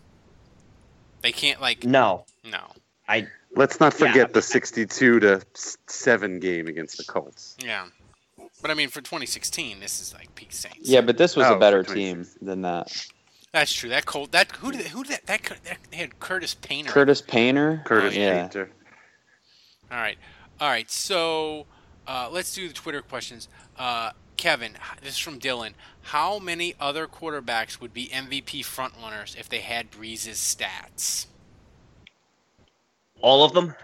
[1.22, 2.24] They can't like no.
[2.44, 2.60] no.
[3.08, 3.26] I.
[3.56, 5.42] Let's not Yeah, forget the 62 to
[5.88, 7.56] 7 game against the Colts.
[7.58, 7.86] Yeah,
[8.62, 10.88] but I mean for 2016, this is like peak Saints.
[10.88, 13.06] Yeah, but this was Oh, a better team than that.
[13.52, 13.90] That's true.
[13.90, 14.30] That Colt.
[14.30, 16.92] That who did who did that that, that they had Curtis Painter.
[16.92, 17.82] Curtis Painter.
[17.84, 18.42] Curtis yeah.
[18.42, 18.70] Painter.
[19.90, 20.16] All right,
[20.60, 20.88] all right.
[20.88, 21.66] So
[22.06, 23.48] uh, let's do the Twitter questions.
[23.76, 24.72] Uh, Kevin,
[25.02, 25.74] this is from Dylan.
[26.00, 31.26] How many other quarterbacks would be MVP frontrunners if they had Brees's stats?
[33.20, 33.74] All of them.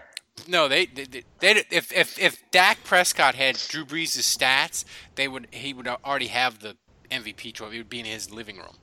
[0.47, 5.27] No, they, they, they, they if if if Dak Prescott had Drew Brees' stats, they
[5.27, 6.75] would he would already have the
[7.11, 7.75] MVP trophy.
[7.75, 8.77] It would be in his living room.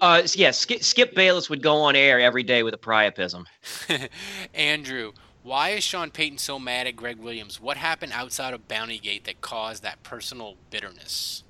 [0.00, 0.52] Uh, yeah.
[0.52, 3.44] Skip, Skip Bayless would go on air every day with a priapism.
[4.54, 5.14] Andrew,
[5.46, 7.60] why is Sean Payton so mad at Gregg Williams?
[7.60, 11.44] What happened outside of Bountygate that caused that personal bitterness?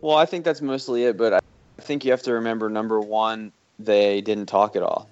[0.00, 1.40] Well, I think that's mostly it, but I
[1.80, 5.10] think you have to remember number one, they didn't talk at all.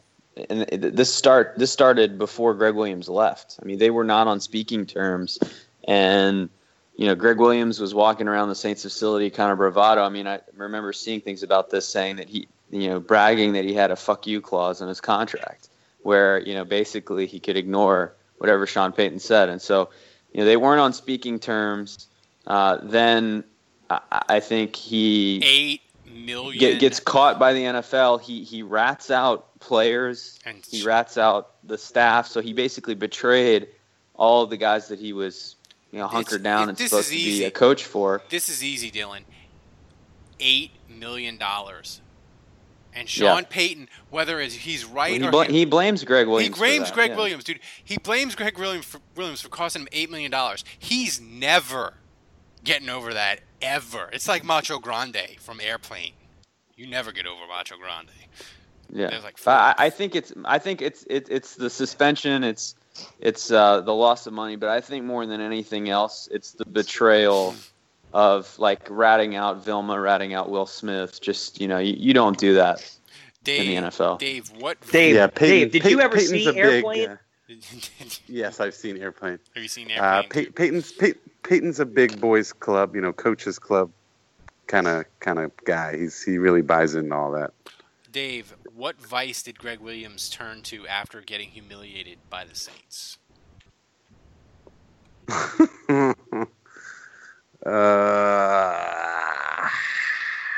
[0.49, 3.59] And this start this started before Gregg Williams left.
[3.61, 5.39] I mean, they were not on speaking terms,
[5.89, 6.49] and
[6.97, 10.03] you know, Gregg Williams was walking around the Saints facility, kind of bravado.
[10.03, 13.65] I mean, I remember seeing things about this saying that he, you know, bragging that
[13.65, 15.69] he had a "fuck you" clause in his contract,
[16.03, 19.91] where you know basically he could ignore whatever Sean Payton said, and so
[20.33, 22.09] you know they weren't on speaking terms.
[22.47, 23.45] Uh, then
[23.89, 25.81] I, I think he Eight
[26.13, 26.59] million.
[26.59, 28.21] get, gets caught by the NFL.
[28.21, 30.39] He he rats out players.
[30.45, 32.27] And he rats out the staff.
[32.27, 33.69] So he basically betrayed
[34.15, 35.57] all of the guys that he was
[35.91, 38.23] you know hunkered down and supposed to be a coach for.
[38.29, 39.23] This is easy, Dylan.
[40.41, 42.01] Eight million dollars.
[42.95, 43.35] And Yeah.
[43.35, 46.49] Sean Payton, whether it's, he's right he, or bla- he, he blames Gregg Williams.
[46.49, 47.17] he for blames Gregg yeah.
[47.17, 47.61] Williams, dude.
[47.83, 50.65] He blames Gregg Williams for, Williams for costing him eight million dollars.
[50.79, 51.95] He's never
[52.65, 54.11] getting over that ever.
[54.13, 56.13] It's like Macho Grande from Airplane.
[56.77, 58.11] You never get over Macho Grande.
[58.95, 62.45] Yeah, like I, I think it's I think it's it, it's the suspension.
[62.45, 62.75] It's
[63.21, 64.57] it's uh, the loss of money.
[64.57, 67.55] But I think more than anything else, it's the betrayal
[68.13, 71.21] of like ratting out Vilma, ratting out Will Smith.
[71.21, 72.89] Just you know, you, you don't do that
[73.45, 74.19] Dave, in the NFL.
[74.19, 74.79] Dave, what?
[74.91, 77.09] Dave, yeah, Payton, Dave, did you ever Payton's see a big, Airplane?
[77.11, 77.17] uh,
[78.27, 79.39] yes, I've seen Airplane.
[79.55, 80.47] Have you seen Uh, Airplane?
[80.47, 83.91] Pey- Payton's Pey- Payton's a big boys club, you know, coaches club
[84.67, 85.97] kind of kind of guy.
[85.99, 87.53] He's he really buys into all that.
[88.11, 93.19] Dave, what vice did Gregg Williams turn to after getting humiliated by the Saints?
[97.65, 99.69] uh,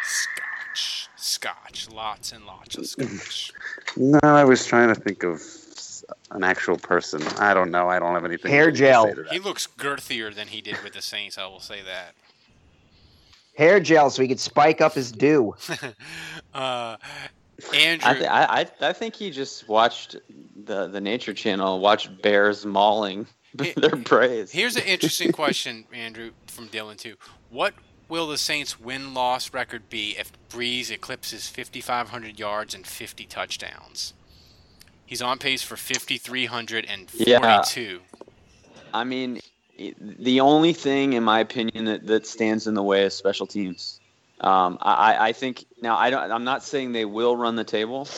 [0.02, 1.08] Scotch.
[1.16, 1.88] Scotch.
[1.90, 3.52] Lots and lots of scotch.
[3.96, 5.40] no, I was trying to think of
[6.30, 7.22] an actual person.
[7.38, 7.88] I don't know.
[7.88, 8.50] I don't have anything.
[8.50, 9.04] Hair to gel.
[9.04, 9.32] say to that.
[9.32, 12.14] he looks girthier than he did with the Saints, I will say that.
[13.56, 15.54] Hair gel so he could spike up his dew.
[16.54, 16.96] uh,
[17.72, 18.08] Andrew.
[18.08, 20.16] I, th- I, I I think he just watched
[20.64, 23.26] the the Nature Channel, watched bears mauling
[23.76, 24.44] their prey.
[24.46, 27.14] Here's an interesting question, Andrew, from Dylan too.
[27.50, 27.74] What
[28.08, 34.12] will the Saints' win-loss record be if Brees eclipses 5,500 yards and 50 touchdowns?
[35.06, 37.30] He's on pace for 5,342.
[37.30, 37.98] Yeah.
[38.92, 39.40] I mean,
[40.00, 44.00] the only thing, in my opinion, that, that stands in the way is special teams.
[44.40, 46.30] Um, I, I- I think now I don't.
[46.30, 48.08] I'm not saying they will run the table.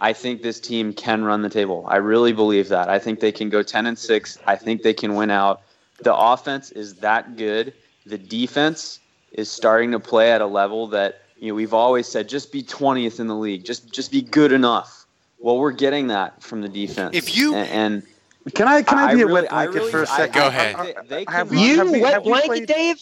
[0.00, 1.84] I think this team can run the table.
[1.88, 2.88] I really believe that.
[2.88, 4.38] I think they can go 10 and six.
[4.46, 5.62] I think they can win out.
[6.02, 7.74] The offense is that good.
[8.06, 9.00] The defense
[9.32, 12.62] is starting to play at a level that you know we've always said just be
[12.62, 13.64] 20th in the league.
[13.64, 15.04] Just just be good enough.
[15.38, 17.14] Well, we're getting that from the defense.
[17.14, 18.02] If you- and,
[18.46, 20.10] and Can I can I, I be a really- wet I blanket really- for a
[20.10, 20.40] I- second?
[20.40, 20.76] Go ahead.
[21.08, 22.96] They- they have can we, You have we, wet have blanket, played, Dave?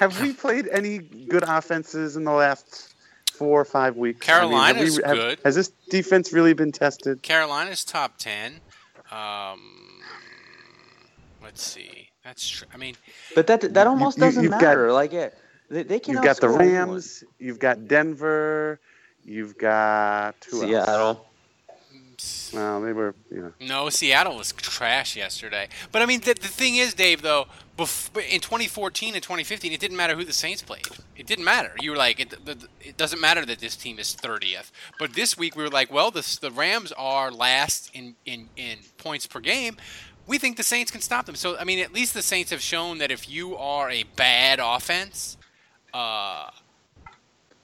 [0.00, 2.93] Have we played any good offenses in the last
[3.38, 4.24] four or five weeks?
[4.24, 5.40] Carolina's have we, have, good.
[5.44, 7.22] Has this defense really been tested?
[7.22, 8.60] Carolina's top ten.
[9.10, 9.60] Um,
[11.42, 12.08] let's see.
[12.24, 12.66] That's true.
[12.72, 12.94] I mean,
[13.34, 14.92] But that that almost you- doesn't you've got- matter.
[14.92, 15.36] like it,
[15.70, 16.14] they, they can.
[16.14, 16.88] You've got the outscore anyone.
[16.90, 17.24] Rams.
[17.38, 18.80] You've got Denver.
[19.24, 20.86] You've got who else?
[20.86, 21.26] Seattle.
[22.54, 23.52] Well, they were, you know.
[23.60, 25.68] no, Seattle was trash yesterday.
[25.90, 29.80] But I mean, the, the thing is, Dave, though, bef- in 2014 and 2015, it
[29.80, 30.86] didn't matter who the Saints played.
[31.16, 31.72] It didn't matter.
[31.80, 32.34] You were like, it,
[32.80, 34.70] it doesn't matter that this team is 30th.
[34.98, 38.78] But this week, we were like, well, the the Rams are last in, in, in
[38.98, 39.76] points per game.
[40.26, 41.34] We think the Saints can stop them.
[41.34, 44.60] So, I mean, at least the Saints have shown that if you are a bad
[44.62, 45.36] offense,
[45.92, 46.50] uh,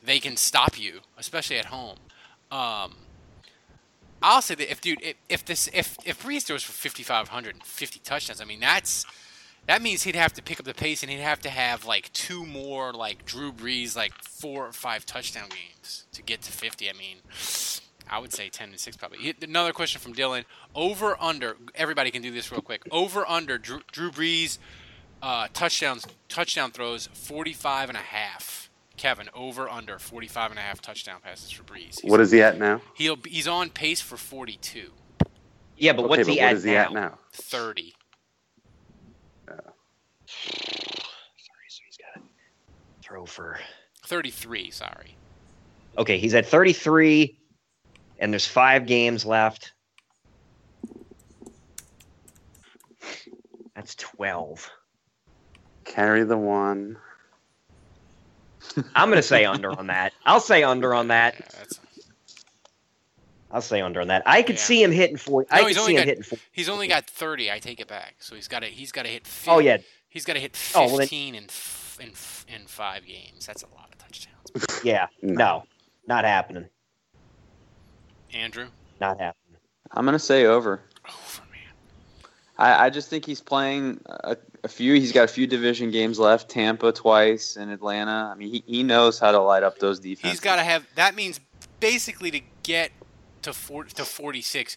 [0.02, 1.98] they can stop you, especially at home.
[2.50, 2.94] Um,
[4.22, 7.64] I'll say that if dude, if, if this if if Brees throws for 5,500 and
[7.64, 9.06] 50 touchdowns, I mean that's
[9.70, 12.12] that means he'd have to pick up the pace and he'd have to have like
[12.12, 16.90] two more like Drew Brees like four or five touchdown games to get to 50.
[16.90, 17.18] I mean,
[18.10, 19.32] I would say 10 and six probably.
[19.40, 20.44] Another question from Dylan:
[20.74, 21.56] Over under?
[21.76, 22.82] Everybody can do this real quick.
[22.90, 24.58] Over under Drew, Drew Brees
[25.22, 28.68] uh, touchdowns touchdown throws 45 and a half.
[28.96, 32.00] Kevin, over under 45 and a half touchdown passes for Brees.
[32.00, 32.80] He's- What is he at now?
[32.94, 34.90] He'll he's on pace for 42,
[35.78, 36.80] Yeah, but okay, what's but he what at is he now?
[36.84, 37.18] at now?
[37.32, 37.94] 30.
[43.02, 43.58] Throw for.
[44.06, 45.16] 33, sorry.
[45.98, 47.36] Okay, he's at 33,
[48.20, 49.72] and there's five games left.
[53.74, 54.70] That's 12.
[55.84, 56.96] Carry the one.
[58.94, 60.12] I'm going to say under on that.
[60.24, 61.34] I'll say under on that.
[61.38, 61.80] That's,
[63.50, 64.22] I'll say under on that.
[64.26, 64.62] I could Yeah.
[64.62, 65.48] see him hitting 40.
[65.50, 66.42] I no, could he's see only him got hitting 40.
[66.52, 67.50] he's only got 30.
[67.50, 68.16] I take it back.
[68.20, 69.26] So he's got to he's got to hit.
[69.26, 69.78] 50, Oh, yeah.
[70.10, 71.46] He's got to hit Oh, well, then- 15 in
[72.00, 72.12] in
[72.48, 73.46] in five games.
[73.46, 74.36] That's a lot of touchdowns.
[74.84, 75.64] Yeah, no,
[76.06, 76.66] not happening.
[78.32, 78.66] Andrew,
[79.00, 79.58] Not happening.
[79.92, 80.80] I'm gonna say over.
[81.06, 81.72] over man.
[82.58, 84.94] I, I just think he's playing a, a few.
[84.94, 86.48] He's got a few division games left.
[86.48, 88.30] Tampa twice and Atlanta.
[88.32, 90.30] I mean, he, he knows how to light up those defenses.
[90.30, 90.86] He's got to have.
[90.94, 91.40] That means
[91.80, 92.92] basically to get
[93.42, 94.76] to four, to 46,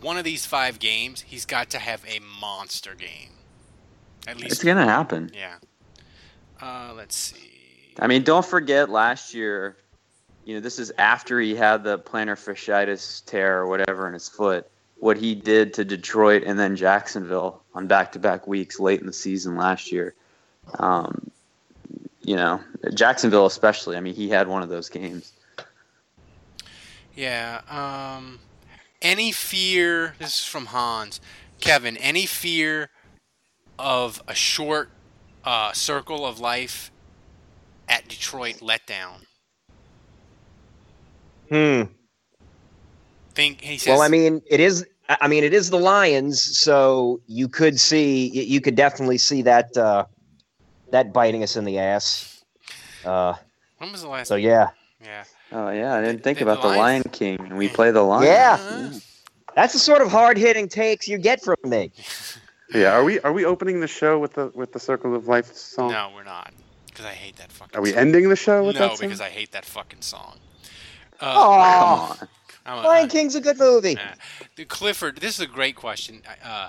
[0.00, 3.30] one of these five games, he's got to have a monster game.
[4.26, 4.52] At least.
[4.52, 5.30] It's gonna happen.
[5.34, 5.56] Yeah.
[6.60, 7.48] Uh, let's see.
[7.98, 9.76] I mean, don't forget last year.
[10.44, 14.28] You know, this is after he had the plantar fasciitis tear or whatever in his
[14.28, 14.68] foot.
[14.98, 19.56] What he did to Detroit and then Jacksonville on back-to-back weeks late in the season
[19.56, 20.14] last year.
[20.78, 21.30] Um,
[22.22, 22.60] you know,
[22.94, 23.96] Jacksonville especially.
[23.96, 25.32] I mean, he had one of those games.
[27.16, 27.60] Yeah.
[27.68, 28.38] Um,
[29.00, 30.14] any fear?
[30.20, 31.20] This is from Hans.
[31.60, 32.90] Kevin, any fear
[33.82, 34.88] of a short
[35.44, 36.90] uh, circle of life
[37.88, 39.26] at Detroit letdown?
[41.50, 41.82] Hmm.
[43.34, 43.88] Think he says.
[43.88, 44.86] Well, I mean, it is.
[45.08, 49.42] I I mean, it is the Lions, so you could see, you could definitely see
[49.42, 50.04] that uh,
[50.90, 52.44] that biting us in the ass.
[53.04, 53.34] Uh,
[53.78, 54.28] when was the last?
[54.28, 54.68] so yeah,
[55.02, 55.24] Yeah.
[55.50, 57.90] Oh yeah, I didn't think Did the about the Lions- Lion King, and we play
[57.90, 58.24] the Lion.
[58.24, 58.90] yeah.
[59.56, 61.90] That's the sort of hard hitting takes you get from me.
[62.74, 65.54] Yeah, are we are we opening the show with the with the Circle of Life
[65.54, 65.90] song?
[65.92, 66.52] No, we're not.
[66.86, 67.76] Because I hate that fucking.
[67.78, 67.98] Are we song.
[68.00, 69.06] ending the show with No, that song?
[69.08, 70.38] because I hate that fucking song.
[71.20, 72.26] Oh, Uh,
[72.64, 72.84] Come on.
[72.84, 73.98] Lion King's a good movie.
[74.56, 76.22] The Clifford, this is a great question.
[76.44, 76.68] Uh,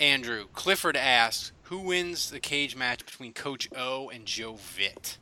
[0.00, 5.18] Andrew, Clifford asks, who wins the cage match between Coach O and Joe Vitt?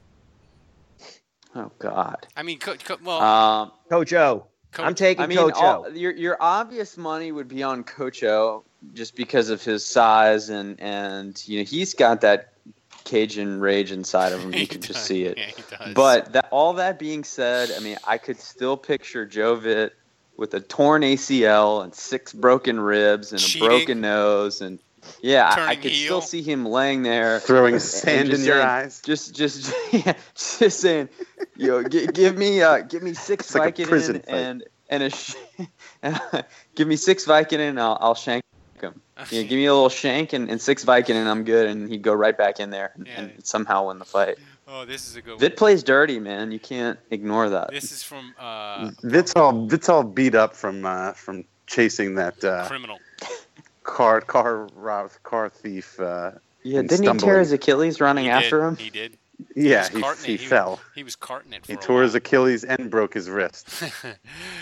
[1.56, 2.26] Oh God.
[2.36, 4.46] I mean, co- co- well, Um, Coach O.
[4.70, 5.88] Coach- I'm taking I mean, Coach all, O.
[5.90, 8.64] your your obvious money would be on Coach O,
[8.94, 12.52] just because of his size and and you know he's got that
[13.04, 14.52] Cajun rage inside of him.
[14.60, 15.38] You can just see it.
[15.38, 15.94] Yeah, he does.
[15.94, 19.90] But that, all that being said, I mean, I could still picture Joe Vitt
[20.36, 23.66] with a torn ACL and six broken ribs and Cheating.
[23.66, 24.78] a broken nose, and
[25.22, 26.04] yeah, I, I could heel.
[26.06, 29.00] still see him laying there Throwing sand just in your saying- eyes.
[29.02, 31.08] Just, just, yeah, just saying,
[31.56, 35.02] yo, g- give me, uh, give me six It's like a Vicodin prison and and
[35.04, 35.34] a, sh-
[36.74, 38.49] give me six Vicodin, and I'll, I'll shank him.
[39.30, 41.66] Yeah, give me a little shank and, and six Viking, and I'm good.
[41.68, 43.20] And he'd go right back in there and, Yeah.
[43.20, 44.38] and somehow win the fight.
[44.68, 45.56] oh, this is a good Vitt one.
[45.56, 46.52] plays dirty, man.
[46.52, 47.70] You can't ignore that.
[47.70, 52.42] This is from uh, Vitt's all Vitt's all beat up from uh, from chasing that
[52.44, 52.98] uh, Criminal.
[53.82, 55.98] car car rob car thief.
[56.00, 58.66] Uh, Yeah, didn't he tear his Achilles running He after did.
[58.66, 58.76] him?
[58.76, 59.16] He did.
[59.56, 60.40] Yeah, he, he it.
[60.40, 60.80] fell.
[60.94, 62.14] He was carting it for He tore his.
[62.14, 63.68] Achilles and broke his wrist.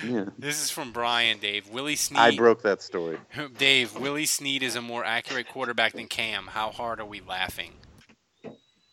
[0.06, 0.26] Yeah.
[0.38, 1.68] This is from Brian, Dave.
[1.70, 2.18] Willie Snead.
[2.20, 3.18] I broke that story.
[3.58, 6.46] Dave, Willie Snead is a more accurate quarterback than Cam.
[6.46, 7.72] How hard are we laughing?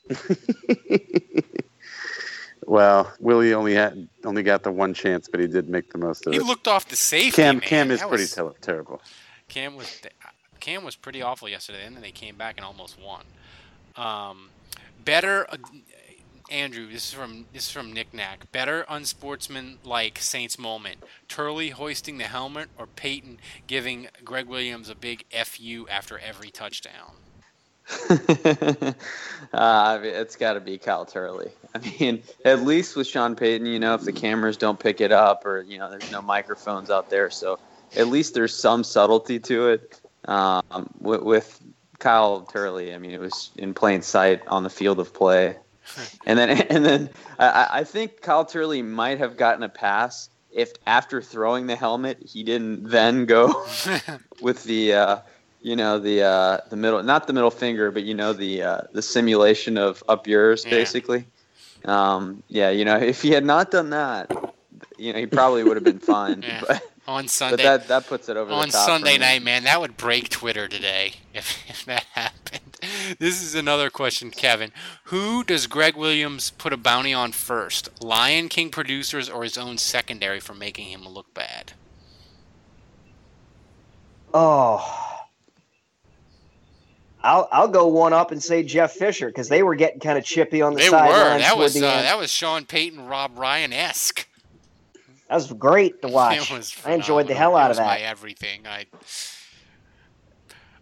[2.67, 6.25] Well, Willie only had only got the one chance, but he did make the most
[6.25, 6.41] of He it.
[6.41, 7.29] He looked off the safety.
[7.43, 7.61] Cam man.
[7.61, 9.01] Cam is That pretty was- ter- terrible.
[9.47, 10.01] Cam was
[10.59, 13.23] Cam was pretty awful yesterday, and then they came back and almost won.
[13.95, 14.49] Um,
[15.05, 15.57] better, uh,
[16.51, 16.87] Andrew.
[16.87, 18.51] This is from this is from Nick Knack.
[18.51, 25.25] Better unsportsmanlike Saints moment: Turley hoisting the helmet, or Payton giving Gregg Williams a big
[25.45, 27.13] "fu" after every touchdown.
[28.09, 28.93] uh,
[29.53, 31.51] I mean, it's got to be Kyle Turley.
[31.75, 35.11] I mean, at least with Sean Payton, you know, if the cameras don't pick it
[35.11, 37.29] up or, you know, there's no microphones out there.
[37.29, 37.59] So
[37.95, 40.01] at least there's some subtlety to it.
[40.27, 41.61] Um, with, with
[41.99, 45.57] Kyle Turley, I mean, it was in plain sight on the field of play.
[46.25, 50.71] And then, and then I, I think Kyle Turley might have gotten a pass if
[50.87, 53.53] after throwing the helmet, he didn't then go
[54.41, 55.19] with the, uh,
[55.61, 58.81] you know the uh, the middle not the middle finger but you know the uh,
[58.93, 60.69] the simulation of up yours Yeah.
[60.69, 61.25] basically
[61.85, 64.29] um, yeah you know if he had not done that
[64.99, 66.61] you know he probably would have been fine Yeah.
[66.67, 69.43] but, On but Sunday, that that puts it over on the top for Sunday night,
[69.43, 72.61] man, that would break Twitter today if, if that happened.
[73.17, 74.71] This is another question, Kevin.
[75.05, 77.89] Who does Gregg Williams put a bounty on first?
[78.03, 81.73] Lion King producers or his own secondary for making him look bad?
[84.33, 85.25] Oh.
[87.23, 90.23] I'll I'll go one up and say Jeff Fisher because they were getting kind of
[90.23, 90.97] chippy on the They were.
[90.97, 91.41] sidelines.
[91.41, 94.27] That was the uh, that was Sean Payton, Rob Ryan esque.
[95.29, 96.51] That was great to watch.
[96.51, 98.05] It was I enjoyed the hell out It of was My that.
[98.05, 98.65] everything.
[98.67, 98.85] I.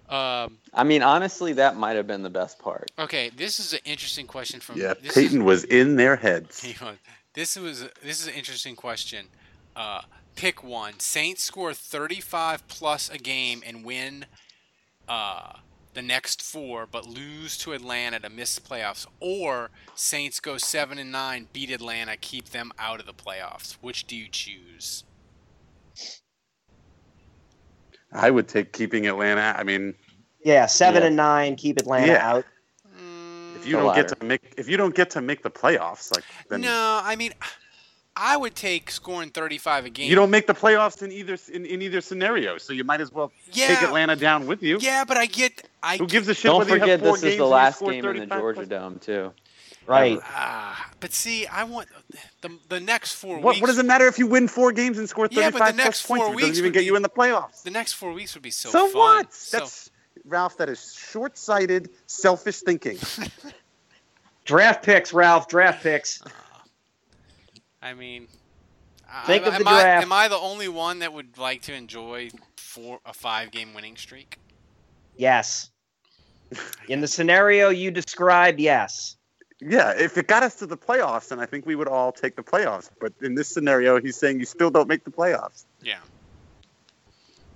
[0.10, 3.80] Um, I mean honestly that might have been the best part okay, this is an
[3.86, 4.78] interesting question from.
[4.78, 6.66] Yeah, this is- Payton was in their heads.
[7.36, 9.26] This was this is an interesting question.
[9.76, 10.02] Uh,
[10.36, 11.00] pick one.
[11.00, 14.26] Saints score 35 plus a game and win
[15.10, 15.54] uh,
[15.94, 19.06] the next four, but lose to Atlanta to miss the playoffs.
[19.20, 23.74] Or Saints go seven and nine, beat Atlanta, keep them out of the playoffs.
[23.82, 25.04] Which do you choose?
[28.12, 29.56] I would take keeping Atlanta.
[29.58, 29.96] I mean,
[30.46, 31.08] Yeah, seven Yeah.
[31.08, 32.30] and nine, keep Atlanta Yeah.
[32.30, 32.46] out.
[32.98, 33.56] Mm.
[33.56, 36.26] if you don't get to make if you don't get to make the playoffs, like
[36.50, 37.34] then no, I mean,
[38.16, 40.10] I would take scoring 35 a game.
[40.10, 42.58] you don't make the playoffs in either in, in either scenario.
[42.60, 44.78] So you might as well take Atlanta down with you.
[44.80, 45.68] Yeah, but I get.
[45.82, 47.80] I Who gives a shit don't whether you forget have four this is the last
[47.82, 48.68] game in the Georgia plus?
[48.70, 49.32] Dome too
[49.86, 50.18] Right.
[50.24, 51.90] Ah, but see, I want
[52.42, 53.62] the the next four What, weeks.
[53.62, 55.72] what does it matter if you win four games and score 35 Yeah, 35 but
[55.78, 56.32] the next four points?
[56.32, 57.64] It weeks doesn't even get be- you in the playoffs.
[57.64, 58.96] The next four weeks would be so, So, fun.
[58.96, 59.34] what?
[59.34, 59.90] So- That's
[60.26, 60.56] Ralph.
[60.58, 62.98] That is short-sighted, selfish thinking.
[64.46, 65.48] Draft picks, Ralph.
[65.48, 66.22] Draft picks.
[67.84, 68.28] I mean,
[69.26, 70.06] Think I, of the am I, draft.
[70.06, 73.98] am I the only one that would like to enjoy four a five game winning
[73.98, 74.40] streak?
[75.18, 75.70] Yes.
[76.88, 79.18] In the scenario you described, yes.
[79.60, 82.36] yeah, if it got us to the playoffs, then I think we would all take
[82.36, 82.90] the playoffs.
[83.00, 85.66] But in this scenario, he's saying you still don't make the playoffs.
[85.82, 86.00] Yeah.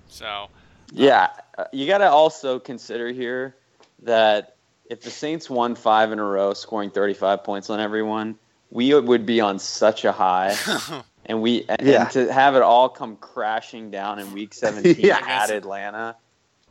[0.10, 0.48] So
[0.92, 3.56] Yeah, uh, you got to also consider here
[4.04, 4.56] that
[4.90, 8.38] if the Saints won five in a row, scoring 35 points on everyone,
[8.70, 10.56] we would be on such a high,
[11.26, 12.02] and we and, Yeah.
[12.04, 15.20] and to have it all come crashing down in Week 17 Yeah.
[15.26, 16.16] at Atlanta,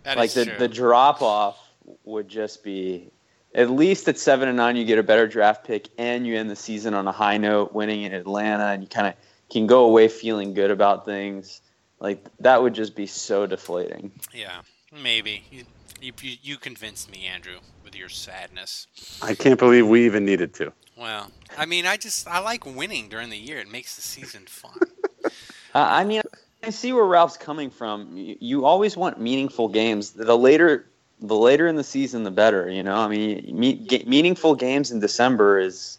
[0.02, 0.58] that like is the true.
[0.58, 1.58] the drop off
[2.04, 3.10] would just be.
[3.54, 6.50] At least at seven and nine, you get a better draft pick, and you end
[6.50, 9.14] the season on a high note, winning in Atlanta, and you kind of
[9.50, 11.62] can go away feeling good about things.
[11.98, 14.12] Like that would just be so deflating.
[14.34, 14.60] yeah,
[14.92, 15.64] maybe you,
[16.02, 18.88] you you you convinced me, Andrew, with your sadness.
[19.22, 20.70] I can't believe we even needed to.
[20.96, 23.58] Well, I mean, I just I like winning during the year.
[23.58, 24.72] It makes the season fun.
[25.74, 26.22] Uh, I mean,
[26.62, 28.16] I see where Ralph's coming from.
[28.16, 30.12] You, you always want meaningful games.
[30.12, 30.86] The later,
[31.20, 32.70] the later in the season, the better.
[32.70, 35.98] You know, I mean, me, ge- meaningful games in December is,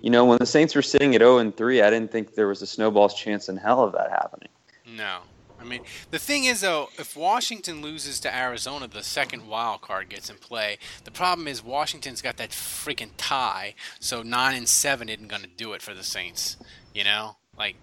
[0.00, 2.46] you know, when the Saints were sitting at zero and three, I didn't think there
[2.46, 4.50] was a snowball's chance in hell of that happening.
[4.86, 5.22] No.
[5.60, 10.08] I mean, the thing is, though, if Washington loses to Arizona, the second wild card
[10.08, 10.78] gets in play.
[11.04, 15.48] The problem is Washington's got that freaking tie, so nine and seven isn't going to
[15.48, 16.56] do it for the Saints.
[16.94, 17.76] You know, like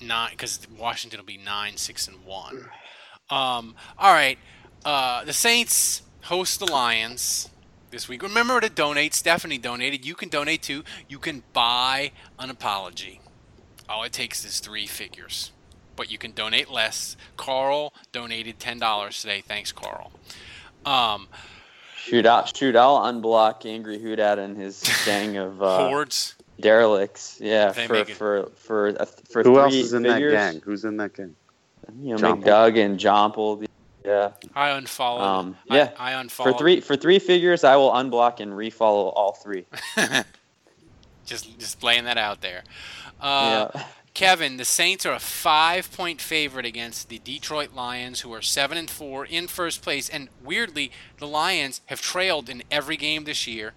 [0.00, 2.68] not because Washington will be nine, six, and one.
[3.30, 4.38] Um, all right,
[4.84, 7.50] uh, the Saints host the Lions
[7.90, 8.22] this week.
[8.22, 9.14] Remember to donate.
[9.14, 10.06] Stephanie donated.
[10.06, 10.84] You can donate too.
[11.08, 13.20] You can buy an apology.
[13.88, 15.52] All it takes is three figures
[15.96, 17.16] but you can donate less.
[17.36, 19.40] Carl donated ten dollars today.
[19.46, 20.12] Thanks, Carl.
[20.84, 21.28] Um,
[21.96, 22.74] Shoot out, shoot!
[22.74, 26.34] I'll unblock Angry Hoodat and his gang of uh, hordes.
[26.60, 27.38] derelicts.
[27.40, 30.32] Yeah, They for for for uh, for Who three else is in figures.
[30.32, 30.62] that gang?
[30.64, 31.36] Who's in that gang?
[32.00, 32.42] You know, Jomple.
[32.42, 33.66] McDoug and Jomple.
[34.04, 34.32] Yeah.
[34.56, 35.22] I unfollowed.
[35.22, 35.90] Um, yeah.
[35.96, 36.54] I, unfollowed.
[36.54, 39.64] For three for three figures, I will unblock and refollow all three.
[41.24, 42.64] Just just laying that out there.
[43.20, 43.82] Uh, Yeah.
[44.14, 48.90] Kevin, the Saints are a five-point favorite against the Detroit Lions, who are seven and
[48.90, 50.08] four in first place.
[50.08, 53.72] And weirdly, the Lions have trailed in every game this year.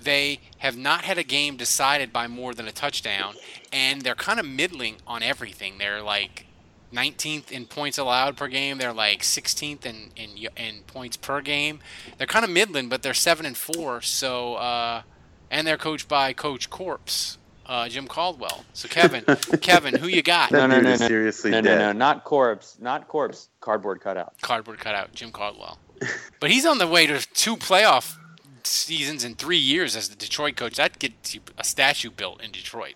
[0.00, 3.34] They have not had a game decided by more than a touchdown,
[3.72, 5.76] and they're kind of middling on everything.
[5.78, 6.46] They're like
[6.92, 8.78] 19th in points allowed per game.
[8.78, 11.80] They're like 16th in in, in points per game.
[12.16, 14.00] They're kind of middling, but they're seven and four.
[14.02, 15.02] So, uh,
[15.50, 17.37] and they're coached by Coach Corpse,
[17.68, 18.64] uh, Jim Caldwell.
[18.72, 19.24] So, Kevin,
[19.60, 20.50] Kevin, who you got?
[20.50, 20.96] No, no, no, no.
[20.96, 21.78] seriously no, dead.
[21.78, 23.48] no, no, not corpse, not corpse.
[23.60, 24.34] Cardboard cutout.
[24.40, 25.78] Cardboard cutout, Jim Caldwell.
[26.40, 28.16] But he's on the way to two playoff
[28.62, 30.76] seasons in three years as the Detroit coach.
[30.76, 32.94] That gets you a statue built in Detroit.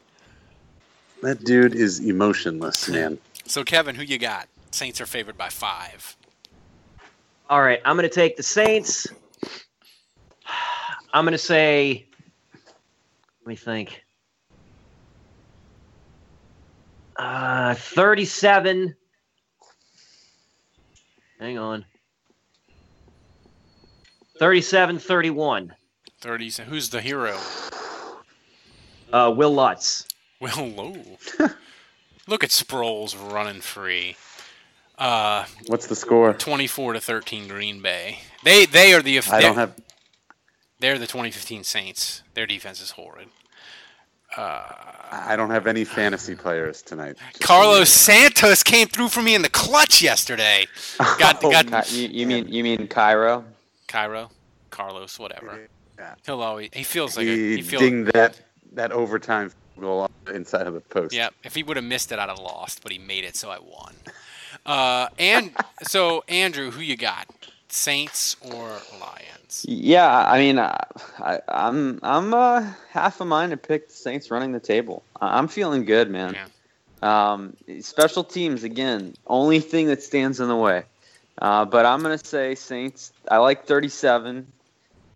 [1.23, 3.19] That dude is emotionless, man.
[3.45, 4.47] So, Kevin, who you got?
[4.71, 6.17] Saints are favored by five.
[7.51, 9.09] All right, I'm going to take the Saints.
[11.13, 12.07] I'm going to say.
[13.41, 14.02] Let me think.
[17.17, 18.95] Uh, 37.
[21.39, 21.85] Hang on.
[24.39, 25.75] 37 31.
[26.21, 26.51] 30.
[26.51, 27.39] So who's the hero?
[29.13, 30.07] Uh, Will Lutz.
[30.41, 30.97] Will low.
[32.27, 34.17] Look at Sproles running free.
[34.99, 36.33] Uh, What's the score?
[36.33, 38.21] 24 to 13 Green Bay.
[38.45, 39.75] They they are the I don't have.
[40.81, 42.23] they're the 2015 Saints.
[42.35, 43.29] Their defense is horrid.
[44.37, 47.17] I don't have any fantasy players tonight.
[47.41, 50.67] Carlos Santos came through for me in the clutch yesterday.
[51.19, 53.45] Got Oh, got Ki- you, you mean you mean Cairo?
[53.89, 54.31] Cairo,
[54.71, 55.69] Carlos, whatever.
[55.99, 56.15] Yeah.
[56.25, 58.41] He'll always he feels like a, He, he feels dinged that
[58.73, 61.15] that overtime goal inside of the post.
[61.15, 63.51] Yeah, if he would have missed it, I'd have lost, but he made it, so
[63.51, 63.95] I won.
[64.65, 65.51] Uh, and
[65.83, 67.27] so Andrew, who you got?
[67.73, 69.65] Saints or Lions?
[69.67, 70.77] Yeah, I mean, uh,
[71.19, 75.03] I, I'm I'm uh, half a mind to pick the Saints running the table.
[75.21, 76.37] I'm feeling good, man.
[77.01, 80.85] Um, special teams again, only thing that stands in the way.
[81.39, 83.13] Uh, but I'm gonna say Saints.
[83.31, 84.47] I like 37,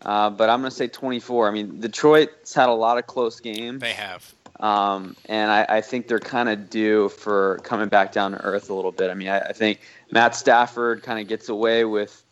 [0.02, 1.48] uh, but I'm gonna say 24.
[1.48, 3.80] I mean, Detroit's had a lot of close games.
[3.80, 4.34] They have.
[4.60, 8.70] Um, and I, I think they're kind of due for coming back down to earth
[8.70, 9.10] a little bit.
[9.10, 9.80] I mean, I, I think
[10.10, 12.24] Matt Stafford kind of gets away with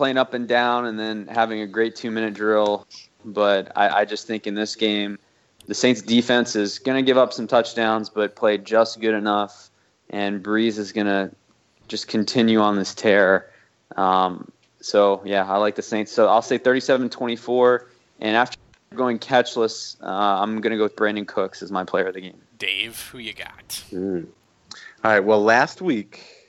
[0.00, 2.86] playing up and down and then having a great two minute drill.
[3.22, 5.18] But I, I just think in this game,
[5.66, 9.68] the Saints defense is going to give up some touchdowns, but play just good enough.
[10.08, 11.30] And Brees is going to
[11.86, 13.50] just continue on this tear.
[13.96, 16.10] Um, so, yeah, I like the Saints.
[16.10, 17.86] So I'll say 37 24.
[18.20, 18.56] And after
[18.94, 22.22] going catchless, uh, I'm going to go with Brandin Cooks as my player of the
[22.22, 22.40] game.
[22.56, 23.68] Dave, who you got?
[23.92, 24.28] Mm.
[25.04, 25.20] All right.
[25.20, 26.39] Well, last week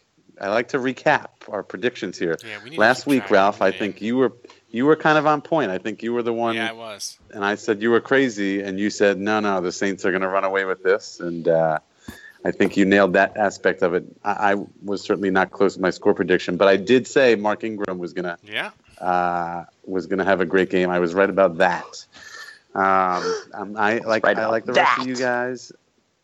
[0.41, 2.37] I like to recap our predictions here.
[2.43, 4.33] Yeah, we need to last keep week, Ralph, I think you were
[4.71, 5.69] you were kind of on point.
[5.69, 6.55] I think you were the one.
[6.55, 7.19] Yeah, I was.
[7.29, 10.23] And I said you were crazy, and you said no, no, the Saints are going
[10.23, 11.77] to run away with this, and uh,
[12.43, 14.03] I think you nailed that aspect of it.
[14.23, 17.63] I, I was certainly not close to my score prediction, but I did say Mark
[17.63, 18.71] Ingram was going to Yeah.
[18.99, 20.89] uh, was going to have a great game.
[20.89, 22.05] I was right about that.
[22.73, 25.73] Um, I'm, I like Right I like the rest of you guys.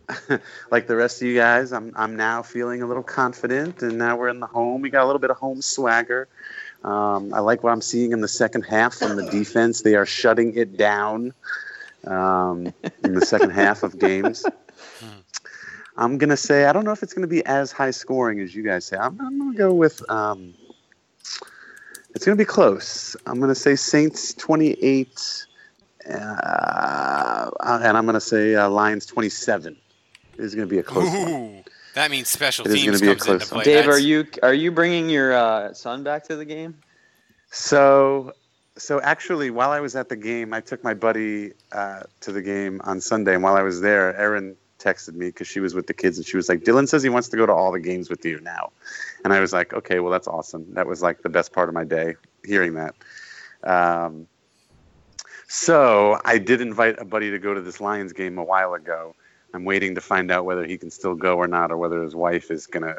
[0.72, 4.16] like the rest of you guys, I'm I'm now feeling a little confident, and now
[4.18, 4.82] we're in the home.
[4.82, 6.28] We got a little bit of home swagger.
[6.84, 9.82] Um, I like what I'm seeing in the second half from the defense.
[9.82, 11.34] They are shutting it down
[12.06, 14.46] um, in the second half of games.
[15.98, 18.64] I'm gonna say I don't know if it's gonna be as high scoring as you
[18.64, 18.98] guys say.
[18.98, 20.54] I'm, I'm gonna go with um,
[22.14, 23.16] it's gonna be close.
[23.26, 25.46] I'm gonna say Saints 28,
[26.10, 29.76] uh, and I'm gonna say uh, Lions 27.
[30.38, 31.64] This is gonna be a close one.
[31.96, 33.56] That means special It is teams gonna be a comes into close play.
[33.58, 33.66] one.
[33.66, 36.78] Dave, That's- are you are you bringing your uh, son back to the game?
[37.50, 38.34] So,
[38.78, 42.42] so actually, while I was at the game, I took my buddy uh, to the
[42.42, 45.88] game on Sunday, and while I was there, Erin texted me because she was with
[45.88, 47.80] the kids, and she was like, "Dylan says he wants to go to all the
[47.80, 48.72] games with you now,"
[49.24, 50.66] and I was like, "Okay, well, that's awesome.
[50.76, 52.16] That was like the best part of my day,
[52.46, 52.94] hearing that."
[53.64, 54.28] Um,
[55.48, 59.16] so I did invite a buddy to go to this Lions game a while ago.
[59.54, 62.16] I'm waiting to find out whether he can still go or not, or whether his
[62.16, 62.98] wife is gonna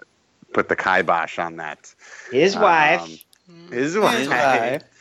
[0.52, 1.94] put the kibosh on that.
[2.32, 3.02] His wife.
[3.48, 4.18] Um, his wife.
[4.18, 4.82] His wife.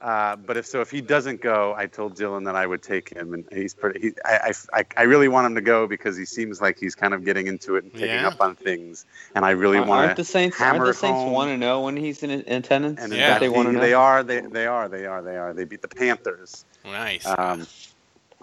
[0.00, 3.08] Uh, but if so, if he doesn't go, I told Dylan that I would take
[3.08, 4.00] him, and he's pretty.
[4.00, 6.94] He, I, I, I- I really want him to go because he seems like he's
[6.94, 8.28] kind of getting into it and picking Yeah.
[8.28, 11.32] up on things, and I really Aren't- want aren't the Saints hammer aren't the Saints
[11.32, 13.00] want to know when he's in, in attendance?
[13.00, 13.38] And Don't Yeah.
[13.38, 13.80] they want to know.
[13.80, 15.54] they are, they, they are, they are, they are.
[15.54, 16.66] They beat the Panthers.
[16.84, 17.24] Nice.
[17.26, 17.66] Um,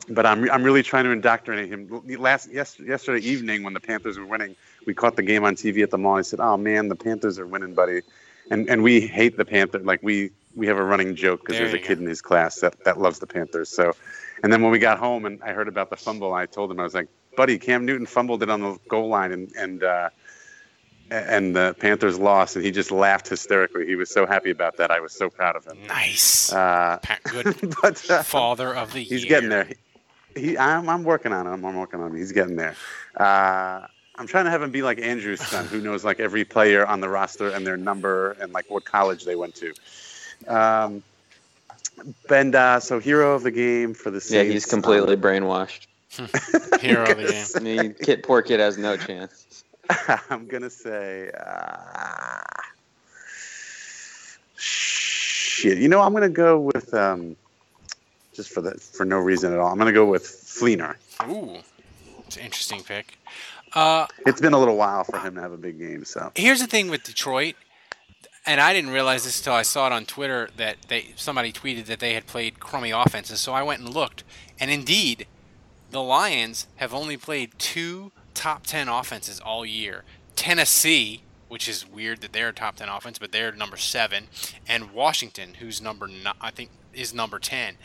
[0.09, 2.01] but I'm, I'm really trying to indoctrinate him.
[2.19, 5.83] Last yes, yesterday evening when the Panthers were winning, we caught the game on TV
[5.83, 6.17] at the mall.
[6.17, 8.01] I said, "Oh man, the Panthers are winning, buddy,"
[8.49, 9.85] and and we hate the Panthers.
[9.85, 12.59] Like we we have a running joke because There there's a kid in his class
[12.59, 13.69] that, that loves the Panthers.
[13.69, 13.93] So,
[14.43, 16.79] and then when we got home and I heard about the fumble, I told him
[16.79, 20.09] I was like, "Buddy, Cam Newton fumbled it on the goal line, and and uh,
[21.09, 23.85] and the Panthers lost." And he just laughed hysterically.
[23.85, 24.91] He was so happy about that.
[24.91, 25.77] I was so proud of him.
[25.87, 26.51] Nice.
[26.51, 29.29] Uh, good but, uh, father of the he's year.
[29.29, 29.69] getting there.
[30.35, 31.65] He, I'm, I'm working on him.
[31.65, 32.17] I'm working on him.
[32.17, 32.75] He's getting there.
[33.15, 36.85] Uh, I'm trying to have him be like Andrew's son, who knows like every player
[36.85, 39.73] on the roster and their number and like what college they went to.
[40.47, 41.03] Um,
[42.29, 44.47] and uh, so hero of the game for the season.
[44.47, 45.87] Yeah, he's completely um, brainwashed.
[46.81, 47.45] Hero of the game.
[47.55, 49.63] I mean, kid, poor kid has no chance.
[50.29, 51.31] I'm gonna say.
[51.39, 52.41] Uh,
[54.55, 55.77] shit.
[55.77, 57.35] You know, I'm gonna go with um,
[58.33, 59.71] just for the for no reason at all.
[59.71, 60.95] I'm gonna go with Fleener.
[61.27, 61.57] Ooh,
[62.25, 63.17] it's an interesting pick.
[63.73, 66.59] Uh, It's been a little while for him to have a big game, so here's
[66.59, 67.55] the thing with Detroit,
[68.45, 71.85] and I didn't realize this until I saw it on Twitter that they somebody tweeted
[71.85, 73.39] that they had played crummy offenses.
[73.39, 74.23] So I went and looked,
[74.59, 75.25] and indeed,
[75.89, 80.03] the Lions have only played two top ten offenses all year.
[80.35, 84.27] Tennessee, which is weird that they're a top ten offense, but they're number seven,
[84.67, 87.75] and Washington, who's number no, I think is number ten.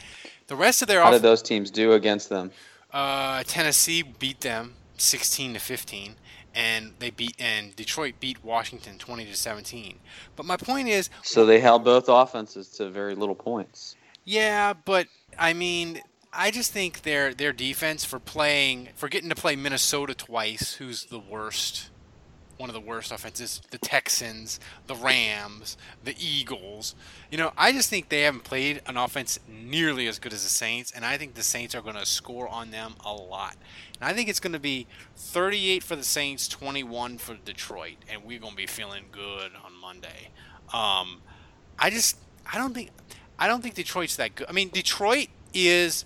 [0.48, 2.50] The rest of their How off- did those teams do against them?
[2.92, 6.14] uh, Tennessee beat them 16 to 15,
[6.54, 9.98] and they beat and Detroit beat Washington 20 to 17.
[10.36, 13.96] But my point is, So they held both offenses to very little points.
[14.24, 16.00] yeah, but I mean,
[16.32, 21.04] I just think their their defense for playing for getting to play Minnesota twice, who's
[21.07, 21.90] the worst,
[22.57, 26.94] one of the worst offenses, the Texans, the Rams, the Eagles.
[27.30, 30.48] You know, I just think they haven't played an offense nearly as good as the
[30.48, 33.57] Saints, and I think the Saints are going to score on them a lot.
[34.00, 34.86] And I think it's going to be
[35.16, 39.72] 38 for the Saints, 21 for Detroit, and we're going to be feeling good on
[39.80, 40.30] Monday.
[40.72, 41.20] Um,
[41.78, 42.16] I just,
[42.50, 42.90] I don't think,
[43.38, 44.46] I don't think Detroit's that good.
[44.48, 46.04] I mean, Detroit is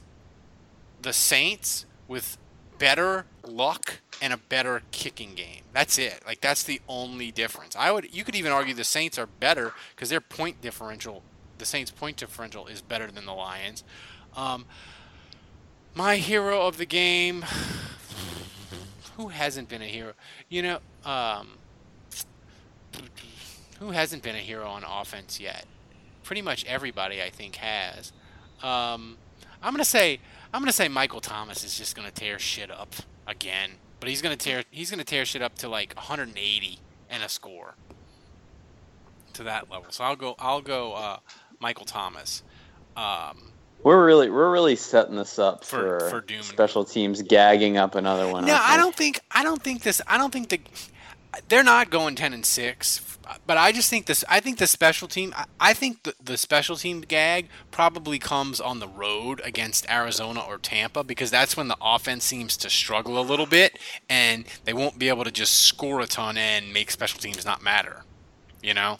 [1.03, 2.39] the Saints with
[2.79, 5.63] better luck and a better kicking game.
[5.73, 6.23] That's it.
[6.27, 7.77] Like that's the only difference.
[7.77, 11.23] I would you could even argue the Saints are better because their point differential,
[11.59, 13.85] the Saints' point differential is better than the Lions.
[14.37, 14.67] Um,
[15.95, 17.45] my hero of the game,
[19.17, 20.13] who hasn't been a hero?
[20.49, 21.59] You know, um,
[23.79, 25.65] who hasn't been a hero on offense yet?
[26.23, 28.13] Pretty much everybody, I think, has.
[28.63, 29.17] Um,
[29.63, 30.21] I'm gonna say
[30.53, 32.95] I'm gonna say Michael Thomas is just gonna tear shit up
[33.27, 36.79] again, but he's gonna tear he's gonna tear shit up to like 180
[37.11, 37.75] and a score
[39.35, 39.87] to that level.
[39.91, 41.19] So I'll go I'll go uh,
[41.61, 42.43] Michael Thomas.
[42.97, 47.77] Um, We're really we're really setting this up For- for, for doom special teams gagging
[47.77, 48.45] up another one.
[48.45, 50.61] no, aren't I don't think I don't think this I don't think the
[51.49, 55.07] they're not going 10 and 6 but I just think this I think the special
[55.07, 59.89] team I, I think the, the special team gag probably comes on the road against
[59.89, 63.79] Arizona or Tampa because that's when the offense seems to struggle a little bit
[64.09, 67.63] and they won't be able to just score a ton and make special teams not
[67.63, 68.03] matter
[68.63, 68.97] you know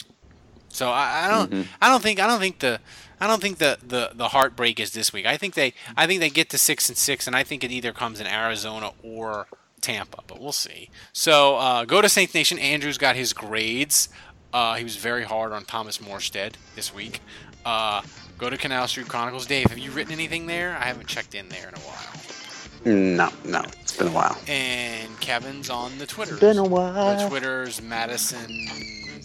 [0.69, 1.67] so I, I don't Mhm.
[1.81, 2.79] I don't think I don't think the
[3.19, 5.27] I don't think the, the, the heartbreak is this week.
[5.27, 7.71] I think they I think they get to six and six, and I think it
[7.71, 9.45] either comes in Arizona or
[9.81, 10.89] Tampa, but we'll see.
[11.13, 12.57] So uh, go to Saints Nation.
[12.59, 14.09] Andrew's got his grades.
[14.53, 17.21] Uh, he was very hard on Thomas Morstead this week.
[17.65, 18.01] Uh,
[18.37, 19.45] go to Canal Street Chronicles.
[19.45, 20.71] Dave, have you written anything there?
[20.77, 22.85] I haven't checked in there in a while.
[22.85, 24.37] no, no, it's been a while.
[24.47, 26.35] And Kevin's on the Twitter.
[26.37, 27.17] been a while.
[27.17, 28.67] The Twitter's Madison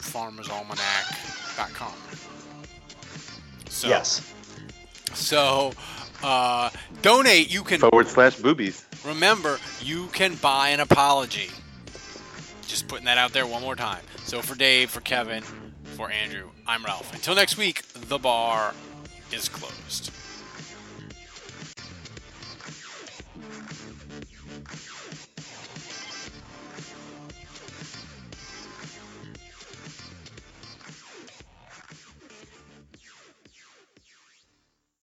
[0.03, 1.93] Farmers Almanac.com.
[3.69, 4.33] So, Yes.
[5.15, 5.73] So,
[6.23, 6.71] uh,
[7.03, 7.53] donate.
[7.53, 8.86] You can Forward slash boobies.
[9.07, 11.51] Remember you can buy an apology.
[12.67, 14.03] Just putting that out there one more time.
[14.25, 15.43] So for Dave, for Kevin,
[15.85, 17.15] for Andrew, I'm Ralph.
[17.15, 18.75] Until next week, the bar
[19.33, 20.11] is closed.